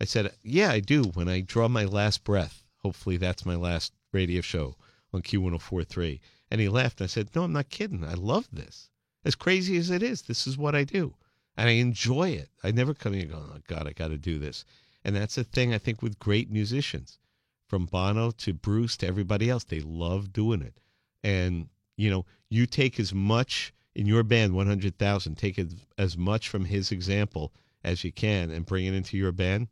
[0.02, 1.04] I said, "Yeah, I do.
[1.04, 2.64] When I draw my last breath.
[2.78, 4.76] Hopefully, that's my last radio show
[5.14, 7.02] on Q1043." And he laughed.
[7.02, 8.04] I said, "No, I'm not kidding.
[8.04, 8.90] I love this.
[9.26, 11.16] As crazy as it is, this is what I do,
[11.60, 12.50] and I enjoy it.
[12.64, 14.66] I never come here going, "Oh God, I got to do this."
[15.04, 17.20] And that's the thing I think with great musicians
[17.68, 19.64] from Bono to Bruce to everybody else.
[19.64, 20.80] They love doing it.
[21.24, 26.50] And, you know, you take as much in your band, 100,000, take as, as much
[26.50, 27.54] from his example
[27.84, 29.68] as you can and bring it into your band.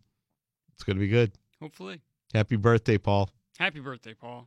[0.73, 1.31] It's going to be good.
[1.59, 2.01] Hopefully.
[2.33, 3.29] Happy birthday, Paul.
[3.57, 4.45] Happy birthday, Paul.